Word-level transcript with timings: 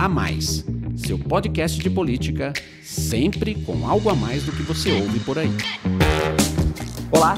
A 0.00 0.08
Mais, 0.08 0.64
seu 0.96 1.18
podcast 1.18 1.78
de 1.78 1.90
política, 1.90 2.54
sempre 2.82 3.54
com 3.54 3.86
algo 3.86 4.08
a 4.08 4.14
mais 4.14 4.42
do 4.42 4.50
que 4.50 4.62
você 4.62 4.90
ouve 4.92 5.20
por 5.20 5.38
aí. 5.38 5.50
Olá, 7.12 7.36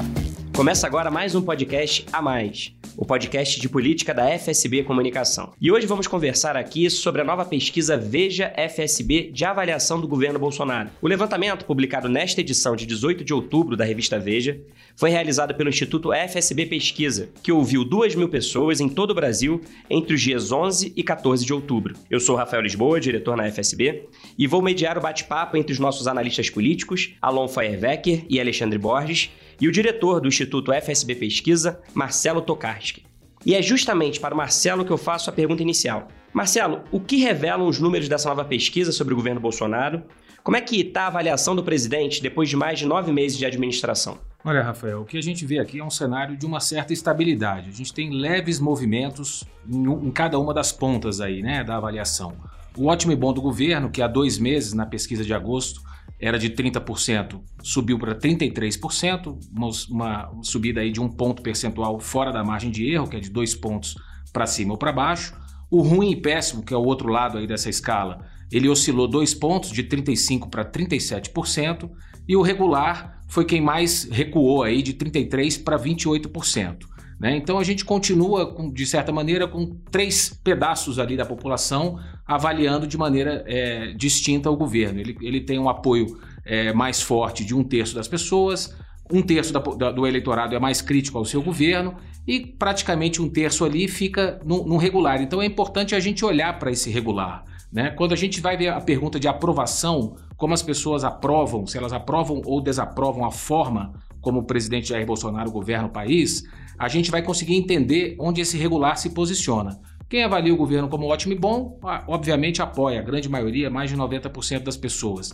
começa 0.55 0.87
agora 0.87 1.11
mais 1.11 1.35
um 1.35 1.41
podcast 1.41 2.05
A 2.13 2.21
Mais 2.21 2.73
o 2.97 3.05
podcast 3.05 3.59
de 3.59 3.67
política 3.67 4.13
da 4.13 4.27
FSB 4.37 4.83
Comunicação. 4.83 5.53
E 5.59 5.71
hoje 5.71 5.87
vamos 5.87 6.07
conversar 6.07 6.55
aqui 6.55 6.89
sobre 6.89 7.21
a 7.21 7.23
nova 7.23 7.45
pesquisa 7.45 7.97
Veja 7.97 8.53
FSB 8.55 9.31
de 9.31 9.45
avaliação 9.45 9.99
do 9.99 10.07
governo 10.07 10.39
Bolsonaro. 10.39 10.89
O 11.01 11.07
levantamento, 11.07 11.65
publicado 11.65 12.07
nesta 12.07 12.41
edição 12.41 12.75
de 12.75 12.85
18 12.85 13.23
de 13.23 13.33
outubro 13.33 13.75
da 13.75 13.85
revista 13.85 14.19
Veja, 14.19 14.59
foi 14.95 15.09
realizado 15.09 15.55
pelo 15.55 15.69
Instituto 15.69 16.11
FSB 16.13 16.65
Pesquisa, 16.67 17.29
que 17.41 17.51
ouviu 17.51 17.83
2 17.83 18.15
mil 18.15 18.29
pessoas 18.29 18.79
em 18.79 18.89
todo 18.89 19.11
o 19.11 19.15
Brasil 19.15 19.61
entre 19.89 20.13
os 20.13 20.21
dias 20.21 20.51
11 20.51 20.93
e 20.95 21.03
14 21.03 21.45
de 21.45 21.53
outubro. 21.53 21.95
Eu 22.09 22.19
sou 22.19 22.35
Rafael 22.35 22.61
Lisboa, 22.61 22.99
diretor 22.99 23.35
na 23.35 23.49
FSB, 23.51 24.07
e 24.37 24.47
vou 24.47 24.61
mediar 24.61 24.97
o 24.97 25.01
bate-papo 25.01 25.57
entre 25.57 25.73
os 25.73 25.79
nossos 25.79 26.07
analistas 26.07 26.49
políticos, 26.49 27.13
Alon 27.21 27.47
Feuerwecker 27.47 28.25
e 28.29 28.39
Alexandre 28.39 28.77
Borges, 28.77 29.31
e 29.59 29.67
o 29.67 29.71
diretor 29.71 30.19
do 30.19 30.27
Instituto 30.27 30.71
FSB 30.73 31.15
Pesquisa, 31.15 31.81
Marcelo 31.93 32.41
Tokarski. 32.41 33.05
E 33.45 33.53
é 33.53 33.61
justamente 33.61 34.19
para 34.19 34.33
o 34.33 34.37
Marcelo 34.37 34.85
que 34.85 34.91
eu 34.91 34.97
faço 34.97 35.29
a 35.29 35.33
pergunta 35.33 35.61
inicial. 35.61 36.07
Marcelo, 36.33 36.81
o 36.91 36.99
que 36.99 37.17
revelam 37.17 37.67
os 37.67 37.79
números 37.79 38.07
dessa 38.07 38.29
nova 38.29 38.45
pesquisa 38.45 38.91
sobre 38.91 39.13
o 39.13 39.17
governo 39.17 39.41
Bolsonaro? 39.41 40.03
Como 40.43 40.57
é 40.57 40.61
que 40.61 40.81
está 40.81 41.03
a 41.03 41.07
avaliação 41.07 41.55
do 41.55 41.63
presidente 41.63 42.21
depois 42.21 42.49
de 42.49 42.55
mais 42.55 42.79
de 42.79 42.85
nove 42.85 43.11
meses 43.11 43.37
de 43.37 43.45
administração? 43.45 44.17
Olha, 44.45 44.61
Rafael, 44.61 45.01
o 45.01 45.05
que 45.05 45.17
a 45.17 45.21
gente 45.21 45.45
vê 45.45 45.59
aqui 45.59 45.79
é 45.79 45.83
um 45.83 45.89
cenário 45.89 46.35
de 46.35 46.45
uma 46.45 46.59
certa 46.59 46.91
estabilidade. 46.91 47.69
A 47.69 47.73
gente 47.73 47.93
tem 47.93 48.09
leves 48.09 48.59
movimentos 48.59 49.45
em, 49.65 49.83
em 49.83 50.11
cada 50.11 50.37
uma 50.37 50.53
das 50.53 50.71
pontas 50.71 51.21
aí, 51.21 51.41
né, 51.41 51.63
da 51.63 51.77
avaliação. 51.77 52.33
O 52.75 52.87
ótimo 52.87 53.13
e 53.13 53.15
bom 53.15 53.31
do 53.31 53.41
governo, 53.41 53.89
que 53.89 54.01
há 54.01 54.07
dois 54.07 54.37
meses, 54.37 54.73
na 54.73 54.85
pesquisa 54.85 55.23
de 55.23 55.33
agosto, 55.33 55.81
era 56.23 56.39
de 56.39 56.49
30%, 56.49 57.41
subiu 57.61 57.99
para 57.99 58.15
33%, 58.15 59.37
uma, 59.51 59.69
uma 59.89 60.41
subida 60.41 60.79
aí 60.79 60.89
de 60.89 61.01
um 61.01 61.09
ponto 61.09 61.43
percentual 61.43 61.99
fora 61.99 62.31
da 62.31 62.41
margem 62.41 62.71
de 62.71 62.89
erro, 62.89 63.09
que 63.09 63.17
é 63.17 63.19
de 63.19 63.29
dois 63.29 63.53
pontos 63.53 63.95
para 64.31 64.47
cima 64.47 64.71
ou 64.71 64.77
para 64.77 64.93
baixo. 64.93 65.35
O 65.69 65.81
ruim 65.81 66.11
e 66.11 66.15
péssimo, 66.15 66.63
que 66.63 66.73
é 66.73 66.77
o 66.77 66.83
outro 66.83 67.09
lado 67.09 67.37
aí 67.37 67.45
dessa 67.45 67.69
escala, 67.69 68.25
ele 68.49 68.69
oscilou 68.69 69.05
dois 69.05 69.33
pontos, 69.33 69.69
de 69.69 69.83
35% 69.83 70.49
para 70.49 70.63
37%, 70.63 71.91
e 72.25 72.37
o 72.37 72.41
regular 72.41 73.21
foi 73.27 73.43
quem 73.43 73.59
mais 73.59 74.05
recuou 74.09 74.63
aí, 74.63 74.81
de 74.81 74.93
33% 74.93 75.61
para 75.61 75.77
28%. 75.77 76.92
Né? 77.19 77.35
Então 77.35 77.57
a 77.57 77.63
gente 77.63 77.85
continua, 77.85 78.53
com, 78.53 78.71
de 78.71 78.85
certa 78.85 79.11
maneira, 79.11 79.47
com 79.47 79.77
três 79.91 80.39
pedaços 80.43 80.99
ali 80.99 81.15
da 81.15 81.25
população 81.25 81.99
avaliando 82.25 82.87
de 82.87 82.97
maneira 82.97 83.43
é, 83.47 83.93
distinta 83.93 84.49
o 84.49 84.57
governo. 84.57 84.99
Ele, 84.99 85.17
ele 85.21 85.41
tem 85.41 85.59
um 85.59 85.69
apoio 85.69 86.17
é, 86.45 86.73
mais 86.73 87.01
forte 87.01 87.45
de 87.45 87.55
um 87.55 87.63
terço 87.63 87.95
das 87.95 88.07
pessoas, 88.07 88.75
um 89.11 89.21
terço 89.21 89.51
da, 89.51 89.59
da, 89.59 89.91
do 89.91 90.07
eleitorado 90.07 90.55
é 90.55 90.59
mais 90.59 90.81
crítico 90.81 91.17
ao 91.17 91.25
seu 91.25 91.41
governo 91.41 91.95
e 92.25 92.39
praticamente 92.39 93.21
um 93.21 93.29
terço 93.29 93.65
ali 93.65 93.87
fica 93.87 94.39
no, 94.45 94.77
regular. 94.77 95.21
Então 95.21 95.41
é 95.41 95.45
importante 95.45 95.93
a 95.93 95.99
gente 95.99 96.23
olhar 96.23 96.57
para 96.57 96.71
esse 96.71 96.89
regular. 96.89 97.43
Né? 97.71 97.89
Quando 97.91 98.13
a 98.13 98.15
gente 98.15 98.39
vai 98.39 98.55
ver 98.55 98.69
a 98.69 98.79
pergunta 98.79 99.19
de 99.19 99.27
aprovação, 99.27 100.15
como 100.37 100.53
as 100.53 100.61
pessoas 100.61 101.03
aprovam, 101.03 101.65
se 101.65 101.77
elas 101.77 101.91
aprovam 101.91 102.41
ou 102.45 102.61
desaprovam 102.61 103.25
a 103.25 103.31
forma 103.31 103.93
como 104.21 104.39
o 104.39 104.43
presidente 104.43 104.89
Jair 104.89 105.05
Bolsonaro 105.05 105.51
governa 105.51 105.87
o 105.87 105.91
país, 105.91 106.43
a 106.83 106.89
gente 106.89 107.09
vai 107.09 107.21
conseguir 107.21 107.55
entender 107.55 108.15
onde 108.19 108.41
esse 108.41 108.57
regular 108.57 108.97
se 108.97 109.11
posiciona. 109.11 109.79
Quem 110.09 110.21
avalia 110.23 110.53
o 110.53 110.57
governo 110.57 110.89
como 110.89 111.07
ótimo 111.07 111.33
e 111.33 111.39
bom, 111.39 111.79
obviamente 112.07 112.61
apoia, 112.61 112.99
a 112.99 113.03
grande 113.03 113.29
maioria, 113.29 113.69
mais 113.69 113.89
de 113.89 113.95
90% 113.95 114.63
das 114.63 114.75
pessoas. 114.75 115.33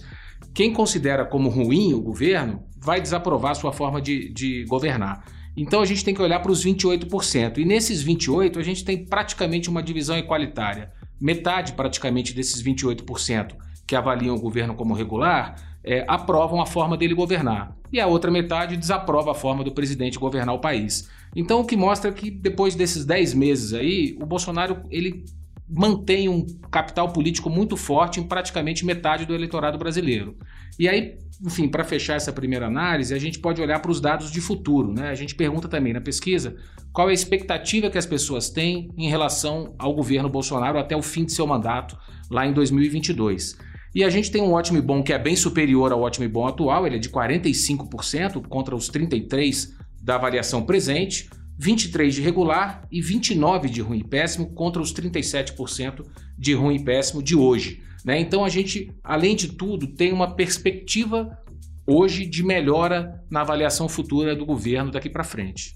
Quem 0.54 0.72
considera 0.72 1.26
como 1.26 1.50
ruim 1.50 1.94
o 1.94 2.02
governo, 2.02 2.64
vai 2.78 3.02
desaprovar 3.02 3.56
sua 3.56 3.74
forma 3.74 4.00
de, 4.00 4.32
de 4.32 4.64
governar. 4.66 5.26
Então 5.58 5.82
a 5.82 5.86
gente 5.86 6.06
tem 6.06 6.14
que 6.14 6.22
olhar 6.22 6.40
para 6.40 6.52
os 6.52 6.64
28%. 6.64 7.58
E 7.58 7.66
nesses 7.66 8.06
28%, 8.06 8.58
a 8.58 8.64
gente 8.64 8.86
tem 8.86 9.04
praticamente 9.04 9.70
uma 9.70 9.82
divisão 9.82 10.18
equalitária. 10.18 10.92
Metade, 11.20 11.74
praticamente, 11.74 12.34
desses 12.34 12.64
28% 12.64 13.56
que 13.88 13.96
avaliam 13.96 14.36
o 14.36 14.40
governo 14.40 14.76
como 14.76 14.94
regular 14.94 15.56
é, 15.84 16.06
aprovam 16.08 16.62
a 16.62 16.66
forma 16.66 16.96
dele 16.96 17.16
governar. 17.16 17.76
E 17.92 18.00
a 18.00 18.06
outra 18.06 18.30
metade 18.30 18.78
desaprova 18.78 19.32
a 19.32 19.36
forma 19.36 19.64
do 19.64 19.72
presidente 19.72 20.20
governar 20.20 20.54
o 20.54 20.60
país. 20.60 21.10
Então, 21.36 21.62
o 21.62 21.66
que 21.66 21.78
mostra 21.78 22.12
que 22.12 22.32
depois 22.32 22.76
desses 22.76 23.06
10 23.06 23.34
meses 23.34 23.74
aí, 23.74 24.18
o 24.20 24.26
Bolsonaro 24.26 24.84
ele 24.90 25.26
mantém 25.70 26.28
um 26.28 26.46
capital 26.72 27.14
político 27.14 27.50
muito 27.50 27.78
forte 27.78 28.20
em 28.20 28.24
praticamente 28.24 28.84
metade 28.84 29.26
do 29.26 29.36
eleitorado 29.36 29.78
brasileiro. 29.78 30.36
E 30.80 30.90
aí, 30.90 31.18
enfim, 31.46 31.68
para 31.68 31.84
fechar 31.84 32.16
essa 32.16 32.34
primeira 32.34 32.66
análise, 32.66 33.14
a 33.14 33.20
gente 33.20 33.38
pode 33.38 33.62
olhar 33.62 33.80
para 33.80 33.92
os 33.92 34.02
dados 34.02 34.32
de 34.32 34.42
futuro. 34.42 34.92
Né? 34.92 35.10
A 35.10 35.16
gente 35.16 35.36
pergunta 35.36 35.68
também 35.68 35.94
na 35.94 36.02
pesquisa 36.02 36.56
qual 36.92 37.08
é 37.08 37.12
a 37.12 37.14
expectativa 37.14 37.90
que 37.90 37.98
as 37.98 38.06
pessoas 38.06 38.50
têm 38.50 38.92
em 38.98 39.10
relação 39.10 39.76
ao 39.78 39.94
governo 39.94 40.28
Bolsonaro 40.28 40.80
até 40.80 40.96
o 40.96 41.04
fim 41.04 41.24
de 41.24 41.34
seu 41.34 41.46
mandato, 41.46 41.96
lá 42.32 42.48
em 42.48 42.54
2022. 42.54 43.58
E 43.94 44.04
a 44.04 44.10
gente 44.10 44.32
tem 44.32 44.42
um 44.42 44.54
ótimo 44.54 44.78
e 44.78 44.82
bom 44.82 45.04
que 45.04 45.14
é 45.14 45.20
bem 45.20 45.36
superior 45.36 45.92
ao 45.92 46.02
ótimo 46.02 46.26
e 46.26 46.28
bom 46.28 46.48
atual, 46.48 46.86
ele 46.86 46.96
é 46.96 47.00
de 47.00 47.10
45% 47.10 48.48
contra 48.48 48.76
os 48.76 48.90
33% 48.90 49.79
da 50.02 50.16
avaliação 50.16 50.64
presente, 50.64 51.30
23% 51.60 52.10
de 52.10 52.22
regular 52.22 52.88
e 52.92 53.02
29% 53.02 53.70
de 53.70 53.82
ruim 53.82 54.00
e 54.00 54.04
péssimo 54.04 54.54
contra 54.54 54.82
os 54.82 54.94
37% 54.94 56.06
de 56.38 56.54
ruim 56.54 56.76
e 56.76 56.84
péssimo 56.84 57.22
de 57.22 57.36
hoje. 57.36 57.82
Né? 58.06 58.20
Então 58.20 58.46
a 58.46 58.50
gente, 58.50 58.92
além 59.04 59.36
de 59.36 59.50
tudo, 59.50 59.88
tem 59.88 60.14
uma 60.14 60.36
perspectiva 60.36 61.38
hoje 61.86 62.26
de 62.26 62.44
melhora 62.44 63.22
na 63.30 63.42
avaliação 63.42 63.90
futura 63.90 64.36
do 64.36 64.46
governo 64.46 64.92
daqui 64.92 65.10
para 65.10 65.24
frente. 65.24 65.76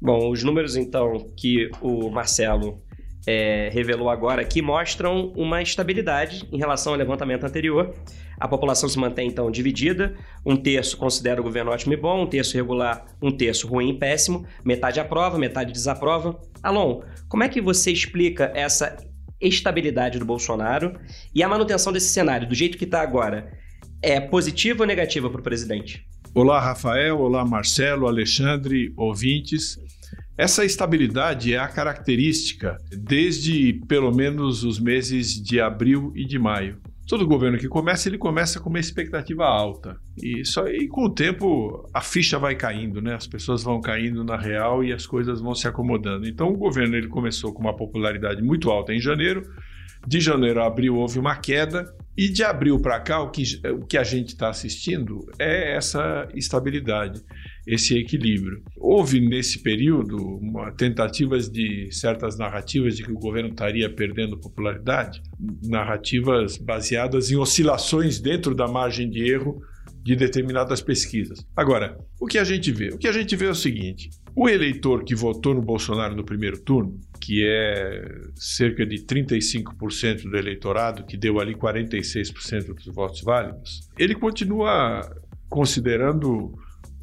Bom, 0.00 0.30
os 0.30 0.42
números 0.42 0.76
então 0.76 1.32
que 1.36 1.70
o 1.80 2.10
Marcelo 2.10 2.82
é, 3.26 3.70
revelou 3.72 4.10
agora 4.10 4.42
aqui 4.42 4.60
mostram 4.60 5.32
uma 5.36 5.62
estabilidade 5.62 6.48
em 6.50 6.58
relação 6.58 6.92
ao 6.92 6.98
levantamento 6.98 7.44
anterior. 7.44 7.94
A 8.38 8.48
população 8.48 8.88
se 8.88 8.98
mantém 8.98 9.28
então 9.28 9.50
dividida: 9.50 10.14
um 10.44 10.56
terço 10.56 10.96
considera 10.96 11.40
o 11.40 11.44
governo 11.44 11.70
ótimo 11.70 11.92
e 11.92 11.96
bom, 11.96 12.22
um 12.22 12.26
terço 12.26 12.56
regular, 12.56 13.06
um 13.20 13.30
terço 13.30 13.68
ruim 13.68 13.90
e 13.90 13.98
péssimo, 13.98 14.44
metade 14.64 14.98
aprova, 14.98 15.38
metade 15.38 15.72
desaprova. 15.72 16.38
Alon, 16.62 17.02
como 17.28 17.44
é 17.44 17.48
que 17.48 17.60
você 17.60 17.92
explica 17.92 18.50
essa 18.54 18.96
estabilidade 19.40 20.18
do 20.18 20.24
Bolsonaro 20.24 20.98
e 21.34 21.42
a 21.42 21.48
manutenção 21.48 21.92
desse 21.92 22.08
cenário 22.08 22.48
do 22.48 22.54
jeito 22.54 22.78
que 22.78 22.84
está 22.84 23.00
agora? 23.00 23.52
É 24.00 24.20
positiva 24.20 24.82
ou 24.82 24.86
negativa 24.86 25.30
para 25.30 25.40
o 25.40 25.44
presidente? 25.44 26.04
Olá, 26.34 26.58
Rafael. 26.58 27.20
Olá, 27.20 27.44
Marcelo, 27.44 28.08
Alexandre, 28.08 28.92
ouvintes. 28.96 29.78
Essa 30.36 30.64
estabilidade 30.64 31.52
é 31.52 31.58
a 31.58 31.68
característica 31.68 32.78
desde 32.90 33.74
pelo 33.86 34.10
menos 34.10 34.64
os 34.64 34.80
meses 34.80 35.34
de 35.40 35.60
abril 35.60 36.10
e 36.14 36.24
de 36.24 36.38
maio. 36.38 36.80
Todo 37.06 37.26
governo 37.26 37.58
que 37.58 37.68
começa, 37.68 38.08
ele 38.08 38.16
começa 38.16 38.58
com 38.58 38.70
uma 38.70 38.80
expectativa 38.80 39.44
alta. 39.44 39.96
E, 40.16 40.44
só, 40.46 40.66
e 40.68 40.88
com 40.88 41.04
o 41.04 41.14
tempo 41.14 41.86
a 41.92 42.00
ficha 42.00 42.38
vai 42.38 42.54
caindo, 42.54 43.02
né? 43.02 43.14
As 43.14 43.26
pessoas 43.26 43.62
vão 43.62 43.80
caindo 43.80 44.24
na 44.24 44.36
real 44.36 44.82
e 44.82 44.92
as 44.92 45.06
coisas 45.06 45.40
vão 45.40 45.54
se 45.54 45.68
acomodando. 45.68 46.26
Então 46.26 46.48
o 46.48 46.56
governo 46.56 46.96
ele 46.96 47.08
começou 47.08 47.52
com 47.52 47.60
uma 47.60 47.76
popularidade 47.76 48.40
muito 48.40 48.70
alta 48.70 48.94
em 48.94 49.00
janeiro. 49.00 49.42
De 50.06 50.18
janeiro 50.18 50.62
a 50.62 50.66
abril 50.66 50.96
houve 50.96 51.18
uma 51.18 51.36
queda. 51.36 51.94
E 52.16 52.28
de 52.28 52.42
abril 52.42 52.80
para 52.80 53.00
cá, 53.00 53.20
o 53.20 53.30
que, 53.30 53.42
o 53.68 53.86
que 53.86 53.98
a 53.98 54.04
gente 54.04 54.28
está 54.28 54.48
assistindo 54.48 55.26
é 55.38 55.76
essa 55.76 56.28
estabilidade 56.34 57.22
esse 57.66 57.96
equilíbrio. 57.96 58.62
Houve 58.76 59.20
nesse 59.20 59.62
período 59.62 60.16
uma, 60.16 60.72
tentativas 60.72 61.48
de 61.48 61.88
certas 61.92 62.36
narrativas 62.36 62.96
de 62.96 63.04
que 63.04 63.12
o 63.12 63.18
governo 63.18 63.50
estaria 63.50 63.88
perdendo 63.88 64.38
popularidade, 64.38 65.22
narrativas 65.62 66.56
baseadas 66.56 67.30
em 67.30 67.36
oscilações 67.36 68.20
dentro 68.20 68.54
da 68.54 68.66
margem 68.66 69.08
de 69.08 69.22
erro 69.30 69.62
de 70.02 70.16
determinadas 70.16 70.80
pesquisas. 70.80 71.46
Agora, 71.56 71.96
o 72.20 72.26
que 72.26 72.38
a 72.38 72.44
gente 72.44 72.72
vê? 72.72 72.88
O 72.88 72.98
que 72.98 73.06
a 73.06 73.12
gente 73.12 73.36
vê 73.36 73.46
é 73.46 73.50
o 73.50 73.54
seguinte: 73.54 74.10
o 74.34 74.48
eleitor 74.48 75.04
que 75.04 75.14
votou 75.14 75.54
no 75.54 75.62
Bolsonaro 75.62 76.16
no 76.16 76.24
primeiro 76.24 76.58
turno, 76.60 76.98
que 77.20 77.44
é 77.46 78.02
cerca 78.34 78.84
de 78.84 79.04
35% 79.04 80.22
do 80.22 80.36
eleitorado, 80.36 81.04
que 81.04 81.16
deu 81.16 81.38
ali 81.38 81.54
46% 81.54 82.74
dos 82.74 82.86
votos 82.86 83.22
válidos, 83.22 83.88
ele 83.96 84.14
continua 84.14 85.08
considerando 85.48 86.52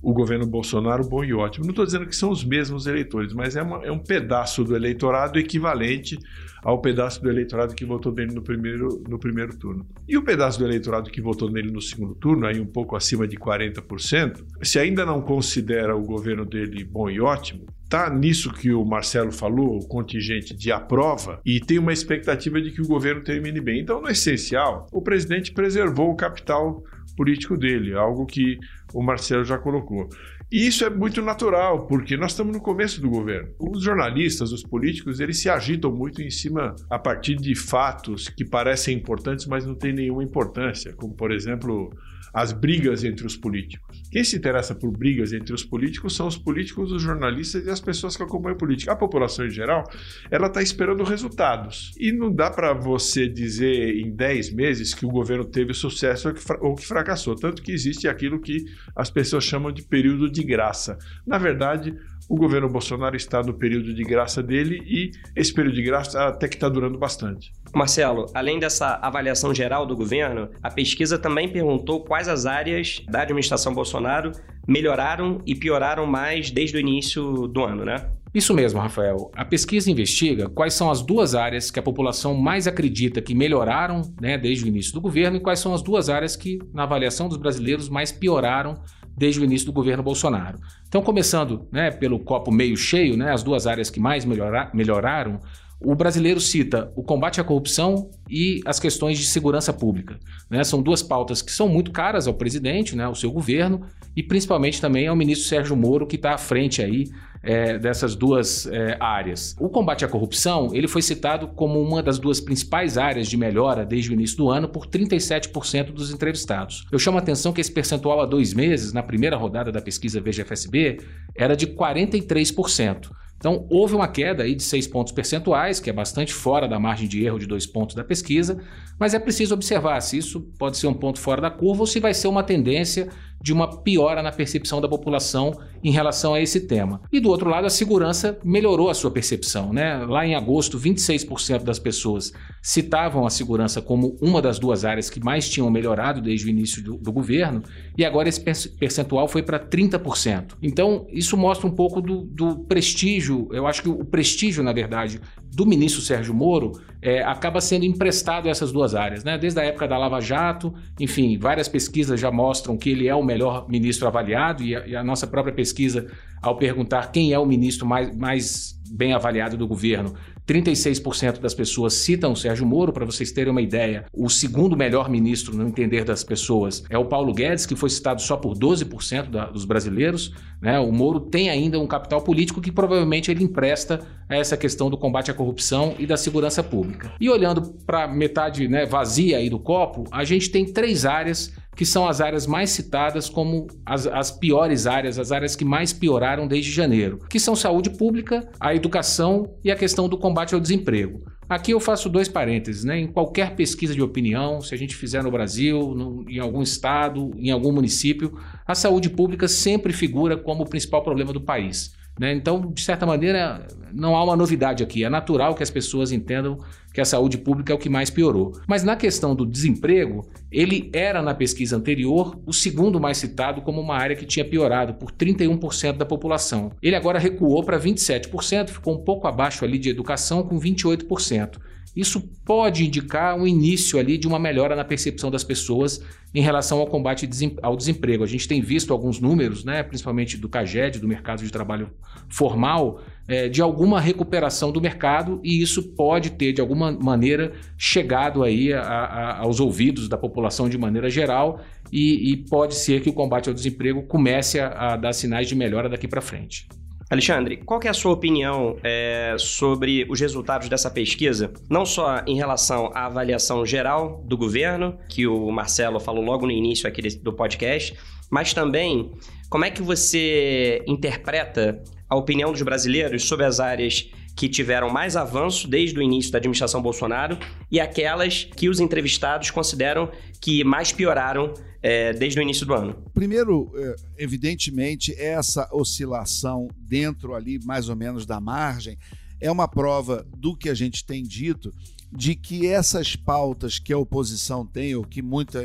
o 0.01 0.13
governo 0.13 0.45
Bolsonaro 0.45 1.07
bom 1.07 1.23
e 1.23 1.33
ótimo. 1.33 1.65
Não 1.65 1.71
estou 1.71 1.85
dizendo 1.85 2.05
que 2.05 2.15
são 2.15 2.29
os 2.29 2.43
mesmos 2.43 2.87
eleitores, 2.87 3.33
mas 3.33 3.55
é, 3.55 3.61
uma, 3.61 3.85
é, 3.85 3.91
um 3.91 3.99
pedaço 3.99 4.63
do 4.63 4.75
eleitorado 4.75 5.37
equivalente 5.37 6.17
ao 6.63 6.81
pedaço 6.81 7.21
do 7.21 7.29
eleitorado 7.29 7.73
que 7.73 7.85
votou 7.85 8.13
nele 8.13 8.33
no 8.33 8.41
primeiro, 8.41 9.01
no 9.07 9.17
primeiro 9.17 9.57
turno. 9.57 9.85
E 10.07 10.17
o 10.17 10.23
pedaço 10.23 10.59
do 10.59 10.65
eleitorado 10.65 11.09
que 11.09 11.21
votou 11.21 11.49
nele 11.49 11.71
no 11.71 11.81
segundo 11.81 12.15
turno, 12.15 12.45
aí 12.45 12.59
um 12.59 12.65
pouco 12.65 12.95
acima 12.95 13.27
de 13.27 13.37
40%, 13.37 14.43
se 14.61 14.77
ainda 14.77 15.05
não 15.05 15.21
considera 15.21 15.95
o 15.95 16.03
governo 16.03 16.45
dele 16.45 16.83
bom 16.83 17.09
e 17.09 17.21
ótimo, 17.21 17.65
está 17.83 18.09
nisso 18.09 18.53
que 18.53 18.71
o 18.71 18.85
Marcelo 18.85 19.31
falou, 19.31 19.77
o 19.77 19.87
contingente 19.87 20.55
de 20.55 20.71
aprova, 20.71 21.41
e 21.43 21.59
tem 21.59 21.79
uma 21.79 21.91
expectativa 21.91 22.61
de 22.61 22.71
que 22.71 22.81
o 22.81 22.87
governo 22.87 23.23
termine 23.23 23.59
bem. 23.59 23.79
Então, 23.79 23.99
no 23.99 24.09
essencial, 24.09 24.85
o 24.91 25.01
presidente 25.01 25.51
preservou 25.51 26.11
o 26.11 26.15
capital 26.15 26.83
político 27.19 27.57
dele, 27.57 27.93
algo 27.93 28.25
que 28.25 28.57
o 28.93 29.03
Marcelo 29.03 29.43
já 29.43 29.57
colocou. 29.57 30.07
E 30.49 30.65
isso 30.65 30.85
é 30.85 30.89
muito 30.89 31.21
natural, 31.21 31.85
porque 31.85 32.15
nós 32.15 32.31
estamos 32.31 32.53
no 32.53 32.61
começo 32.61 33.01
do 33.01 33.09
governo. 33.09 33.49
Os 33.59 33.83
jornalistas, 33.83 34.53
os 34.53 34.63
políticos, 34.63 35.19
eles 35.19 35.41
se 35.41 35.49
agitam 35.49 35.91
muito 35.91 36.21
em 36.21 36.29
cima 36.29 36.73
a 36.89 36.97
partir 36.97 37.35
de 37.35 37.53
fatos 37.55 38.29
que 38.29 38.45
parecem 38.45 38.95
importantes, 38.95 39.45
mas 39.47 39.65
não 39.65 39.75
têm 39.75 39.91
nenhuma 39.91 40.23
importância, 40.23 40.93
como 40.93 41.13
por 41.13 41.33
exemplo 41.33 41.91
as 42.33 42.51
brigas 42.51 43.03
entre 43.03 43.25
os 43.25 43.35
políticos. 43.35 44.01
Quem 44.11 44.23
se 44.23 44.37
interessa 44.37 44.73
por 44.73 44.91
brigas 44.91 45.33
entre 45.33 45.53
os 45.53 45.63
políticos 45.63 46.15
são 46.15 46.27
os 46.27 46.37
políticos, 46.37 46.91
os 46.91 47.01
jornalistas 47.01 47.65
e 47.65 47.69
as 47.69 47.79
pessoas 47.79 48.15
que 48.15 48.23
acompanham 48.23 48.55
a 48.55 48.57
política. 48.57 48.91
A 48.91 48.95
população 48.95 49.45
em 49.45 49.49
geral, 49.49 49.83
ela 50.31 50.47
está 50.47 50.61
esperando 50.61 51.03
resultados. 51.03 51.91
E 51.97 52.11
não 52.11 52.33
dá 52.33 52.49
para 52.49 52.73
você 52.73 53.27
dizer 53.27 53.95
em 53.95 54.11
10 54.11 54.53
meses 54.53 54.93
que 54.93 55.05
o 55.05 55.09
governo 55.09 55.45
teve 55.45 55.73
sucesso 55.73 56.33
ou 56.59 56.75
que 56.75 56.85
fracassou. 56.85 57.35
Tanto 57.35 57.61
que 57.61 57.71
existe 57.71 58.07
aquilo 58.07 58.39
que 58.39 58.65
as 58.95 59.09
pessoas 59.09 59.43
chamam 59.43 59.71
de 59.71 59.83
período 59.83 60.29
de 60.29 60.43
graça. 60.43 60.97
Na 61.25 61.37
verdade, 61.37 61.95
o 62.29 62.35
governo 62.35 62.69
Bolsonaro 62.69 63.15
está 63.15 63.41
no 63.41 63.55
período 63.55 63.91
de 63.91 64.03
graça 64.03 64.43
dele 64.43 64.83
e 64.85 65.11
esse 65.35 65.51
período 65.51 65.75
de 65.75 65.81
graça 65.81 66.27
até 66.27 66.47
que 66.47 66.55
está 66.55 66.69
durando 66.69 66.97
bastante. 66.97 67.51
Marcelo, 67.73 68.27
além 68.35 68.59
dessa 68.59 68.99
avaliação 69.01 69.53
geral 69.53 69.85
do 69.85 69.95
governo, 69.95 70.47
a 70.61 70.69
pesquisa 70.69 71.17
também 71.17 71.51
perguntou 71.51 72.03
quais 72.03 72.27
as 72.27 72.45
áreas 72.45 73.03
da 73.09 73.23
administração 73.23 73.73
Bolsonaro 73.73 74.31
melhoraram 74.67 75.41
e 75.45 75.55
pioraram 75.55 76.05
mais 76.05 76.51
desde 76.51 76.77
o 76.77 76.79
início 76.79 77.47
do 77.47 77.63
ano, 77.63 77.83
né? 77.83 78.11
Isso 78.31 78.53
mesmo, 78.53 78.79
Rafael. 78.79 79.31
A 79.35 79.43
pesquisa 79.43 79.89
investiga 79.89 80.47
quais 80.47 80.75
são 80.75 80.91
as 80.91 81.01
duas 81.01 81.33
áreas 81.33 81.71
que 81.71 81.79
a 81.79 81.83
população 81.83 82.35
mais 82.35 82.67
acredita 82.67 83.23
que 83.23 83.33
melhoraram 83.33 84.03
né, 84.21 84.37
desde 84.37 84.65
o 84.65 84.67
início 84.67 84.93
do 84.93 85.01
governo 85.01 85.37
e 85.37 85.39
quais 85.39 85.59
são 85.59 85.73
as 85.73 85.81
duas 85.81 86.09
áreas 86.09 86.35
que, 86.35 86.59
na 86.71 86.83
avaliação 86.83 87.27
dos 87.27 87.37
brasileiros, 87.39 87.89
mais 87.89 88.11
pioraram 88.11 88.75
desde 89.19 89.41
o 89.41 89.43
início 89.43 89.65
do 89.65 89.73
governo 89.73 90.01
Bolsonaro. 90.01 90.57
Então, 90.87 91.01
começando 91.01 91.67
né, 91.71 91.91
pelo 91.91 92.19
copo 92.19 92.49
meio 92.49 92.77
cheio, 92.77 93.17
né, 93.17 93.33
as 93.33 93.43
duas 93.43 93.67
áreas 93.67 93.89
que 93.89 93.99
mais 93.99 94.23
melhora 94.23 94.71
melhoraram, 94.73 95.39
o 95.81 95.93
brasileiro 95.93 96.39
cita 96.39 96.91
o 96.95 97.03
combate 97.03 97.39
à 97.39 97.43
corrupção 97.43 98.09
e 98.29 98.61
as 98.65 98.79
questões 98.79 99.17
de 99.17 99.25
segurança 99.25 99.73
pública. 99.73 100.17
Né? 100.49 100.63
São 100.63 100.81
duas 100.81 101.03
pautas 101.03 101.41
que 101.41 101.51
são 101.51 101.67
muito 101.67 101.91
caras 101.91 102.27
ao 102.27 102.33
presidente, 102.33 102.95
né, 102.95 103.03
ao 103.03 103.15
seu 103.15 103.31
governo, 103.31 103.81
e 104.15 104.23
principalmente 104.23 104.79
também 104.79 105.07
ao 105.07 105.15
ministro 105.15 105.47
Sérgio 105.47 105.75
Moro, 105.75 106.07
que 106.07 106.15
está 106.15 106.33
à 106.33 106.37
frente 106.37 106.81
aí 106.81 107.05
é, 107.41 107.77
dessas 107.77 108.15
duas 108.15 108.67
é, 108.67 108.97
áreas. 108.99 109.55
O 109.59 109.69
combate 109.69 110.03
à 110.03 110.07
corrupção 110.07 110.69
ele 110.73 110.87
foi 110.87 111.01
citado 111.01 111.47
como 111.47 111.81
uma 111.81 112.03
das 112.03 112.19
duas 112.19 112.39
principais 112.39 112.97
áreas 112.97 113.27
de 113.27 113.37
melhora 113.37 113.85
desde 113.85 114.11
o 114.11 114.13
início 114.13 114.37
do 114.37 114.49
ano 114.49 114.67
por 114.67 114.85
37% 114.85 115.91
dos 115.91 116.11
entrevistados. 116.11 116.85
Eu 116.91 116.99
chamo 116.99 117.17
a 117.17 117.21
atenção 117.21 117.53
que 117.53 117.61
esse 117.61 117.71
percentual 117.71 118.21
há 118.21 118.25
dois 118.25 118.53
meses, 118.53 118.93
na 118.93 119.03
primeira 119.03 119.37
rodada 119.37 119.71
da 119.71 119.81
pesquisa 119.81 120.19
Veja-FSB, 120.19 120.99
era 121.35 121.55
de 121.55 121.67
43%. 121.67 123.09
Então, 123.39 123.65
houve 123.69 123.95
uma 123.95 124.07
queda 124.07 124.43
aí 124.43 124.53
de 124.53 124.63
6 124.63 124.87
pontos 124.87 125.13
percentuais, 125.13 125.79
que 125.79 125.89
é 125.89 125.93
bastante 125.93 126.33
fora 126.33 126.67
da 126.67 126.77
margem 126.77 127.07
de 127.07 127.23
erro 127.23 127.39
de 127.39 127.47
2 127.47 127.65
pontos 127.67 127.95
da 127.95 128.03
pesquisa, 128.03 128.61
mas 128.99 129.13
é 129.13 129.19
preciso 129.19 129.53
observar 129.53 130.01
se 130.01 130.17
isso 130.17 130.41
pode 130.59 130.77
ser 130.77 130.87
um 130.87 130.93
ponto 130.93 131.19
fora 131.19 131.41
da 131.41 131.49
curva 131.49 131.83
ou 131.83 131.87
se 131.87 132.01
vai 132.01 132.13
ser 132.13 132.27
uma 132.27 132.43
tendência 132.43 133.07
de 133.41 133.53
uma 133.53 133.81
piora 133.81 134.21
na 134.21 134.31
percepção 134.31 134.81
da 134.81 134.87
população 134.87 135.53
em 135.83 135.91
relação 135.91 136.33
a 136.33 136.41
esse 136.41 136.61
tema. 136.61 137.01
E 137.11 137.19
do 137.19 137.29
outro 137.29 137.49
lado, 137.49 137.65
a 137.65 137.69
segurança 137.69 138.37
melhorou 138.43 138.89
a 138.89 138.93
sua 138.93 139.11
percepção. 139.11 139.71
Né? 139.71 139.97
Lá 140.05 140.25
em 140.25 140.35
agosto, 140.35 140.77
26% 140.77 141.63
das 141.63 141.79
pessoas 141.79 142.33
citavam 142.61 143.25
a 143.25 143.29
segurança 143.29 143.81
como 143.81 144.17
uma 144.21 144.41
das 144.41 144.59
duas 144.59 144.83
áreas 144.83 145.09
que 145.09 145.23
mais 145.23 145.49
tinham 145.49 145.69
melhorado 145.69 146.21
desde 146.21 146.47
o 146.47 146.49
início 146.49 146.83
do, 146.83 146.97
do 146.97 147.11
governo, 147.11 147.63
e 147.97 148.03
agora 148.03 148.27
esse 148.27 148.41
percentual 148.69 149.27
foi 149.27 149.41
para 149.41 149.59
30%. 149.59 150.55
Então, 150.61 151.07
isso 151.09 151.37
mostra 151.37 151.67
um 151.67 151.71
pouco 151.71 152.01
do, 152.01 152.25
do 152.25 152.59
prestígio, 152.59 153.47
eu 153.51 153.65
acho 153.65 153.81
que 153.81 153.89
o 153.89 154.03
prestígio, 154.03 154.63
na 154.63 154.73
verdade, 154.73 155.21
do 155.51 155.65
ministro 155.65 156.01
Sérgio 156.01 156.33
Moro 156.33 156.79
é, 157.01 157.23
acaba 157.23 157.61
sendo 157.61 157.85
emprestado 157.85 158.47
a 158.47 158.51
essas 158.51 158.71
duas 158.71 158.93
áreas. 158.93 159.23
Né? 159.23 159.37
Desde 159.37 159.59
a 159.59 159.63
época 159.63 159.87
da 159.87 159.97
Lava 159.97 160.19
Jato, 160.19 160.73
enfim, 160.99 161.37
várias 161.37 161.67
pesquisas 161.67 162.19
já 162.19 162.31
mostram 162.31 162.77
que 162.77 162.89
ele 162.89 163.07
é 163.07 163.15
o 163.15 163.23
melhor 163.23 163.67
ministro 163.69 164.07
avaliado, 164.07 164.63
e 164.63 164.75
a, 164.75 164.87
e 164.87 164.95
a 164.95 165.03
nossa 165.03 165.25
própria 165.25 165.53
pesquisa, 165.53 166.07
ao 166.41 166.57
perguntar 166.57 167.11
quem 167.11 167.33
é 167.33 167.39
o 167.39 167.45
ministro 167.45 167.85
mais, 167.85 168.15
mais 168.15 168.79
bem 168.91 169.13
avaliado 169.13 169.55
do 169.55 169.67
governo, 169.67 170.13
36% 170.47 171.39
das 171.39 171.53
pessoas 171.53 171.93
citam 171.93 172.35
Sérgio 172.35 172.65
Moro, 172.65 172.91
para 172.91 173.05
vocês 173.05 173.31
terem 173.31 173.51
uma 173.51 173.61
ideia. 173.61 174.05
O 174.11 174.29
segundo 174.29 174.75
melhor 174.75 175.07
ministro, 175.07 175.55
no 175.55 175.67
entender 175.67 176.03
das 176.03 176.23
pessoas, 176.23 176.83
é 176.89 176.97
o 176.97 177.05
Paulo 177.05 177.33
Guedes, 177.33 177.67
que 177.67 177.75
foi 177.75 177.89
citado 177.89 178.19
só 178.21 178.35
por 178.35 178.57
12% 178.57 179.29
da, 179.29 179.45
dos 179.45 179.63
brasileiros. 179.63 180.33
Né? 180.61 180.79
O 180.79 180.91
Moro 180.91 181.19
tem 181.19 181.49
ainda 181.49 181.79
um 181.79 181.87
capital 181.87 182.21
político 182.21 182.61
que 182.61 182.71
provavelmente 182.71 183.31
ele 183.31 183.43
empresta 183.43 183.99
a 184.27 184.35
essa 184.35 184.57
questão 184.57 184.89
do 184.89 184.97
combate 184.97 185.31
à 185.31 185.33
corrupção 185.33 185.95
e 185.97 186.05
da 186.05 186.17
segurança 186.17 186.61
pública. 186.61 187.11
E 187.19 187.29
olhando 187.29 187.61
para 187.85 188.07
metade 188.07 188.67
né, 188.67 188.85
vazia 188.85 189.37
aí 189.37 189.49
do 189.49 189.59
copo, 189.59 190.03
a 190.11 190.23
gente 190.23 190.49
tem 190.49 190.65
três 190.65 191.05
áreas 191.05 191.53
que 191.75 191.85
são 191.85 192.07
as 192.07 192.19
áreas 192.19 192.45
mais 192.45 192.71
citadas 192.71 193.29
como 193.29 193.67
as, 193.85 194.05
as 194.05 194.31
piores 194.31 194.85
áreas, 194.85 195.17
as 195.17 195.31
áreas 195.31 195.55
que 195.55 195.63
mais 195.63 195.93
pioraram 195.93 196.45
desde 196.45 196.71
janeiro, 196.71 197.19
que 197.29 197.39
são 197.39 197.55
saúde 197.55 197.91
pública, 197.91 198.49
a 198.59 198.75
educação 198.75 199.55
e 199.63 199.71
a 199.71 199.75
questão 199.77 200.09
do 200.09 200.17
combate 200.17 200.53
ao 200.53 200.59
desemprego. 200.59 201.21
Aqui 201.49 201.71
eu 201.71 201.79
faço 201.79 202.07
dois 202.07 202.29
parênteses, 202.29 202.83
né? 202.83 202.99
Em 202.99 203.07
qualquer 203.07 203.55
pesquisa 203.55 203.95
de 203.95 204.01
opinião, 204.03 204.61
se 204.61 204.75
a 204.75 204.77
gente 204.77 204.95
fizer 204.95 205.23
no 205.23 205.31
Brasil, 205.31 205.95
no, 205.95 206.29
em 206.29 206.37
algum 206.37 206.61
estado, 206.61 207.31
em 207.35 207.49
algum 207.49 207.71
município, 207.71 208.39
a 208.67 208.75
saúde 208.75 209.09
pública 209.09 209.47
sempre 209.47 209.91
figura 209.91 210.37
como 210.37 210.61
o 210.61 210.69
principal 210.69 211.03
problema 211.03 211.33
do 211.33 211.41
país. 211.41 211.97
Né? 212.19 212.33
Então, 212.33 212.59
de 212.59 212.81
certa 212.81 213.05
maneira, 213.05 213.65
não 213.93 214.15
há 214.15 214.23
uma 214.23 214.35
novidade 214.35 214.83
aqui. 214.83 215.05
É 215.05 215.09
natural 215.09 215.55
que 215.55 215.63
as 215.63 215.71
pessoas 215.71 216.11
entendam 216.11 216.59
que 216.93 216.99
a 216.99 217.05
saúde 217.05 217.37
pública 217.37 217.71
é 217.71 217.75
o 217.75 217.79
que 217.79 217.87
mais 217.87 218.09
piorou. 218.09 218.59
Mas 218.67 218.83
na 218.83 218.97
questão 218.97 219.33
do 219.33 219.45
desemprego, 219.45 220.27
ele 220.51 220.89
era 220.91 221.21
na 221.21 221.33
pesquisa 221.33 221.77
anterior 221.77 222.37
o 222.45 222.51
segundo 222.51 222.99
mais 222.99 223.17
citado 223.17 223.61
como 223.61 223.79
uma 223.79 223.95
área 223.95 224.17
que 224.17 224.25
tinha 224.25 224.43
piorado 224.43 224.95
por 224.95 225.11
31% 225.11 225.93
da 225.93 226.05
população. 226.05 226.71
Ele 226.81 226.95
agora 226.95 227.17
recuou 227.17 227.63
para 227.63 227.79
27%, 227.79 228.69
ficou 228.69 228.95
um 228.95 229.03
pouco 229.03 229.25
abaixo 229.25 229.63
ali 229.63 229.77
de 229.77 229.89
educação 229.89 230.43
com 230.43 230.59
28%. 230.59 231.57
Isso 231.95 232.21
pode 232.45 232.85
indicar 232.85 233.35
um 233.37 233.47
início 233.47 233.99
ali 233.99 234.17
de 234.17 234.27
uma 234.27 234.39
melhora 234.39 234.75
na 234.75 234.83
percepção 234.83 235.31
das 235.31 235.43
pessoas 235.43 236.01
em 236.33 236.41
relação 236.41 236.79
ao 236.79 236.87
combate 236.87 237.27
ao 237.61 237.75
desemprego. 237.75 238.23
A 238.23 238.27
gente 238.27 238.47
tem 238.47 238.61
visto 238.61 238.93
alguns 238.93 239.19
números, 239.19 239.63
né, 239.63 239.81
principalmente 239.81 240.37
do 240.37 240.47
CAGED, 240.47 240.99
do 240.99 241.07
mercado 241.07 241.43
de 241.43 241.51
trabalho 241.51 241.89
formal, 242.29 243.01
é, 243.27 243.49
de 243.49 243.61
alguma 243.61 243.99
recuperação 243.99 244.71
do 244.71 244.79
mercado 244.79 245.39
e 245.43 245.61
isso 245.61 245.95
pode 245.95 246.31
ter, 246.31 246.53
de 246.53 246.61
alguma 246.61 246.91
maneira, 246.91 247.53
chegado 247.77 248.43
aí 248.43 248.71
a, 248.73 248.81
a, 248.81 249.39
aos 249.39 249.59
ouvidos 249.59 250.07
da 250.07 250.17
população 250.17 250.69
de 250.69 250.77
maneira 250.77 251.09
geral 251.09 251.61
e, 251.91 252.31
e, 252.31 252.37
pode 252.37 252.75
ser 252.75 253.01
que 253.01 253.09
o 253.09 253.13
combate 253.13 253.49
ao 253.49 253.53
desemprego 253.53 254.03
comece 254.03 254.59
a, 254.59 254.93
a 254.93 254.97
dar 254.97 255.13
sinais 255.13 255.47
de 255.47 255.55
melhora 255.55 255.89
daqui 255.89 256.07
para 256.07 256.21
frente. 256.21 256.67
Alexandre, 257.09 257.57
qual 257.57 257.79
é 257.83 257.87
a 257.87 257.93
sua 257.93 258.11
opinião 258.11 258.77
é, 258.83 259.35
sobre 259.39 260.05
os 260.07 260.19
resultados 260.19 260.69
dessa 260.69 260.91
pesquisa? 260.91 261.51
Não 261.67 261.83
só 261.83 262.21
em 262.27 262.35
relação 262.35 262.91
à 262.93 263.07
avaliação 263.07 263.65
geral 263.65 264.23
do 264.27 264.37
governo, 264.37 264.95
que 265.09 265.25
o 265.25 265.49
Marcelo 265.49 265.99
falou 265.99 266.23
logo 266.23 266.45
no 266.45 266.51
início 266.51 266.87
aqui 266.87 267.01
do 267.17 267.33
podcast, 267.33 267.97
mas 268.29 268.53
também 268.53 269.11
como 269.49 269.65
é 269.65 269.71
que 269.71 269.81
você 269.81 270.83
interpreta 270.85 271.81
a 272.07 272.15
opinião 272.15 272.51
dos 272.51 272.61
brasileiros 272.61 273.27
sobre 273.27 273.45
as 273.45 273.59
áreas 273.59 274.07
que 274.35 274.47
tiveram 274.47 274.89
mais 274.89 275.17
avanço 275.17 275.67
desde 275.67 275.97
o 275.97 276.03
início 276.03 276.31
da 276.31 276.37
administração 276.37 276.79
Bolsonaro 276.79 277.39
e 277.71 277.79
aquelas 277.79 278.43
que 278.43 278.69
os 278.69 278.79
entrevistados 278.79 279.49
consideram 279.49 280.11
que 280.39 280.63
mais 280.63 280.91
pioraram 280.91 281.53
é, 281.81 282.13
desde 282.13 282.39
o 282.39 282.41
início 282.41 282.65
do 282.65 282.73
ano? 282.73 283.03
Primeiro, 283.13 283.71
é, 283.75 283.95
evidentemente, 284.17 285.13
essa 285.13 285.69
oscilação 285.71 286.67
dentro 286.77 287.35
ali, 287.35 287.59
mais 287.63 287.89
ou 287.89 287.95
menos, 287.95 288.25
da 288.25 288.39
margem, 288.39 288.97
é 289.39 289.49
uma 289.49 289.67
prova 289.67 290.25
do 290.37 290.55
que 290.55 290.69
a 290.69 290.73
gente 290.73 291.05
tem 291.05 291.23
dito 291.23 291.71
de 292.11 292.35
que 292.35 292.67
essas 292.67 293.15
pautas 293.15 293.77
que 293.77 293.93
a 293.93 293.97
oposição 293.97 294.65
tem, 294.65 294.95
ou 294.95 295.03
que 295.03 295.21
muita, 295.21 295.61